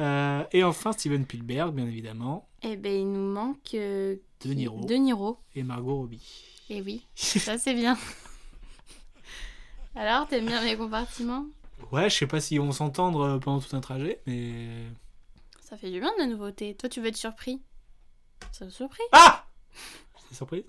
Euh, 0.00 0.44
et 0.52 0.64
enfin 0.64 0.92
Steven 0.92 1.24
Spielberg, 1.24 1.72
bien 1.74 1.86
évidemment, 1.86 2.48
Eh 2.62 2.76
ben 2.76 2.92
il 2.92 3.12
nous 3.12 3.32
manque 3.32 3.74
euh, 3.74 4.16
De 4.44 4.52
Niro 4.52 4.84
De 4.84 4.94
Niro. 4.94 5.38
et 5.54 5.62
Margot 5.62 5.96
Robbie. 5.96 6.44
Eh 6.70 6.82
oui, 6.82 7.06
ça 7.14 7.58
c'est 7.58 7.74
bien. 7.74 7.96
Alors, 9.94 10.26
t'aimes 10.26 10.46
bien 10.46 10.62
mes 10.64 10.76
compartiments? 10.76 11.46
Ouais, 11.92 12.10
je 12.10 12.16
sais 12.16 12.26
pas 12.26 12.40
si 12.40 12.58
on 12.58 12.72
s'entendre 12.72 13.20
euh, 13.20 13.38
pendant 13.38 13.60
tout 13.60 13.76
un 13.76 13.80
trajet, 13.80 14.20
mais. 14.26 14.84
Ça 15.60 15.76
fait 15.76 15.90
du 15.90 16.00
bien 16.00 16.12
de 16.14 16.18
la 16.22 16.26
nouveauté. 16.26 16.74
Toi, 16.74 16.88
tu 16.88 17.00
veux 17.00 17.06
être 17.08 17.16
surpris? 17.16 17.62
Ça 18.52 18.68
surpris 18.70 19.02
Ah 19.12 19.46
C'est 20.28 20.34
surprise? 20.36 20.64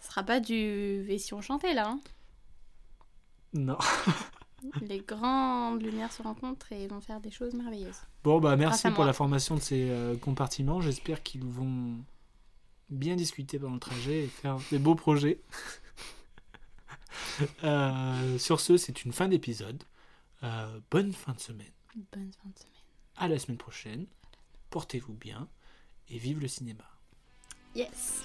Ce 0.00 0.08
sera 0.08 0.22
pas 0.22 0.38
du 0.40 1.02
Vession 1.02 1.40
chanté 1.42 1.74
là. 1.74 1.88
hein? 1.88 2.00
Non. 3.52 3.78
Les 4.80 5.00
grandes 5.00 5.82
lumières 5.82 6.12
se 6.12 6.22
rencontrent 6.22 6.72
et 6.72 6.86
vont 6.86 7.00
faire 7.00 7.20
des 7.20 7.30
choses 7.30 7.54
merveilleuses. 7.54 8.00
Bon, 8.24 8.40
bah 8.40 8.56
merci 8.56 8.90
pour 8.90 9.04
la 9.04 9.12
formation 9.12 9.54
de 9.54 9.60
ces 9.60 9.90
euh, 9.90 10.16
compartiments. 10.16 10.80
J'espère 10.80 11.22
qu'ils 11.22 11.44
vont 11.44 11.96
bien 12.88 13.16
discuter 13.16 13.58
pendant 13.58 13.74
le 13.74 13.80
trajet 13.80 14.24
et 14.24 14.28
faire 14.28 14.58
des 14.70 14.78
beaux 14.78 14.94
projets. 14.94 15.40
Euh, 17.64 18.38
sur 18.38 18.60
ce, 18.60 18.76
c'est 18.76 19.04
une 19.04 19.12
fin 19.12 19.28
d'épisode. 19.28 19.82
Euh, 20.42 20.80
bonne 20.90 21.12
fin 21.12 21.32
de 21.32 21.40
semaine. 21.40 21.72
Bonne 22.12 22.30
fin 22.32 22.48
de 22.48 22.58
semaine. 22.58 22.72
À 23.16 23.28
la 23.28 23.38
semaine 23.38 23.58
prochaine. 23.58 24.06
Portez-vous 24.70 25.14
bien 25.14 25.48
et 26.08 26.18
vive 26.18 26.40
le 26.40 26.48
cinéma. 26.48 26.84
Yes 27.74 28.24